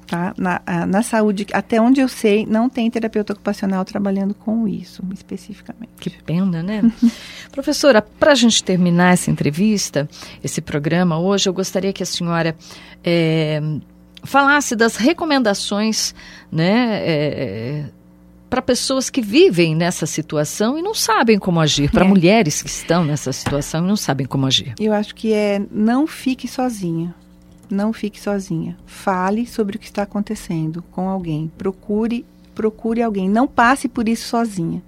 Tá? 0.06 0.34
Na, 0.36 0.60
na 0.86 1.02
saúde, 1.02 1.46
até 1.54 1.80
onde 1.80 2.00
eu 2.00 2.08
sei, 2.08 2.44
não 2.44 2.68
tem 2.68 2.90
terapeuta 2.90 3.32
ocupacional 3.32 3.82
trabalhando 3.82 4.34
com 4.34 4.68
isso 4.68 5.02
especificamente. 5.14 5.92
Que 5.98 6.10
pena, 6.10 6.62
né? 6.62 6.82
Professora, 7.50 8.02
para 8.02 8.32
a 8.32 8.34
gente 8.34 8.62
terminar 8.62 9.14
essa 9.14 9.30
entrevista, 9.30 10.06
esse 10.44 10.60
programa 10.60 11.18
hoje, 11.18 11.48
eu 11.48 11.54
gostaria 11.54 11.94
que 11.94 12.02
a 12.02 12.06
senhora 12.06 12.54
é, 13.02 13.62
falasse 14.22 14.76
das 14.76 14.96
recomendações 14.96 16.14
né, 16.50 17.00
é, 17.02 17.84
para 18.52 18.60
pessoas 18.60 19.08
que 19.08 19.22
vivem 19.22 19.74
nessa 19.74 20.04
situação 20.04 20.78
e 20.78 20.82
não 20.82 20.92
sabem 20.92 21.38
como 21.38 21.58
agir, 21.58 21.90
para 21.90 22.04
É. 22.04 22.08
mulheres 22.08 22.60
que 22.60 22.68
estão 22.68 23.02
nessa 23.02 23.32
situação 23.32 23.82
e 23.82 23.88
não 23.88 23.96
sabem 23.96 24.26
como 24.26 24.44
agir. 24.44 24.74
Eu 24.78 24.92
acho 24.92 25.14
que 25.14 25.32
é 25.32 25.62
não 25.70 26.06
fique 26.06 26.46
sozinha. 26.46 27.14
Não 27.70 27.94
fique 27.94 28.20
sozinha. 28.20 28.76
Fale 28.84 29.46
sobre 29.46 29.76
o 29.76 29.78
que 29.78 29.86
está 29.86 30.02
acontecendo 30.02 30.84
com 30.90 31.08
alguém. 31.08 31.50
Procure, 31.56 32.26
procure 32.54 33.00
alguém. 33.00 33.26
Não 33.26 33.48
passe 33.48 33.88
por 33.88 34.06
isso 34.06 34.28
sozinha. 34.28 34.82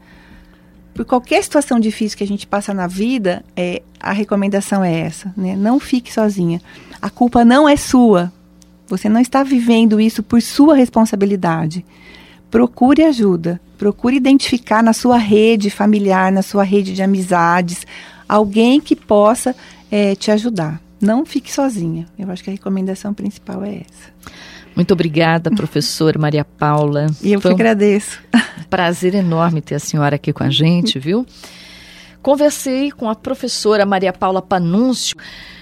Por 0.92 1.07
qualquer 1.07 1.42
situação 1.42 1.81
difícil 1.81 2.18
que 2.18 2.24
a 2.24 2.27
gente 2.27 2.46
passa 2.46 2.74
na 2.74 2.87
vida, 2.87 3.42
é, 3.57 3.81
a 3.98 4.12
recomendação 4.12 4.85
é 4.85 5.00
essa, 5.00 5.33
né? 5.35 5.57
Não 5.57 5.81
fique 5.81 6.12
sozinha. 6.12 6.61
A 7.00 7.09
culpa 7.09 7.46
não 7.46 7.66
é 7.66 7.77
sua. 7.79 8.31
Você 8.88 9.09
não 9.09 9.22
está 9.22 9.42
vivendo 9.42 9.98
isso 9.98 10.22
por 10.22 10.42
sua 10.42 10.74
responsabilidade. 10.74 11.83
Procure 12.55 13.03
ajuda. 13.03 13.61
Procure 13.77 14.14
identificar 14.14 14.81
na 14.81 14.93
sua 14.93 15.19
rede 15.19 15.71
familiar, 15.71 16.31
na 16.31 16.40
sua 16.40 16.62
rede 16.62 16.95
de 16.95 17.03
amizades, 17.03 17.85
alguém 18.29 18.81
que 18.81 18.95
possa 18.95 19.57
eh, 19.90 20.14
te 20.14 20.31
ajudar. 20.31 20.81
Não 21.01 21.27
fique 21.27 21.53
sozinha. 21.53 22.07
Eu 22.17 22.31
acho 22.31 22.45
que 22.45 22.51
a 22.51 22.53
recomendação 22.53 23.12
principal 23.12 23.64
é 23.64 23.79
essa. 23.79 24.35
Muito 24.77 24.93
obrigada, 24.93 25.51
professora 25.51 26.17
Maria 26.17 26.45
Paula. 26.45 27.09
E 27.21 27.33
eu 27.33 27.40
que 27.40 27.43
Foi 27.43 27.51
um 27.51 27.55
agradeço. 27.55 28.23
prazer 28.71 29.17
enorme 29.17 29.61
ter 29.61 29.75
a 29.75 29.81
senhora 29.81 30.14
aqui 30.14 30.33
com 30.33 30.45
a 30.45 30.51
gente, 30.51 30.97
viu? 30.97 31.27
Conversei 32.23 32.93
com 32.93 33.11
a 33.11 33.17
professora 33.17 33.85
Maria 33.85 34.12
Paula 34.12 34.40
Panúncio. 34.40 35.17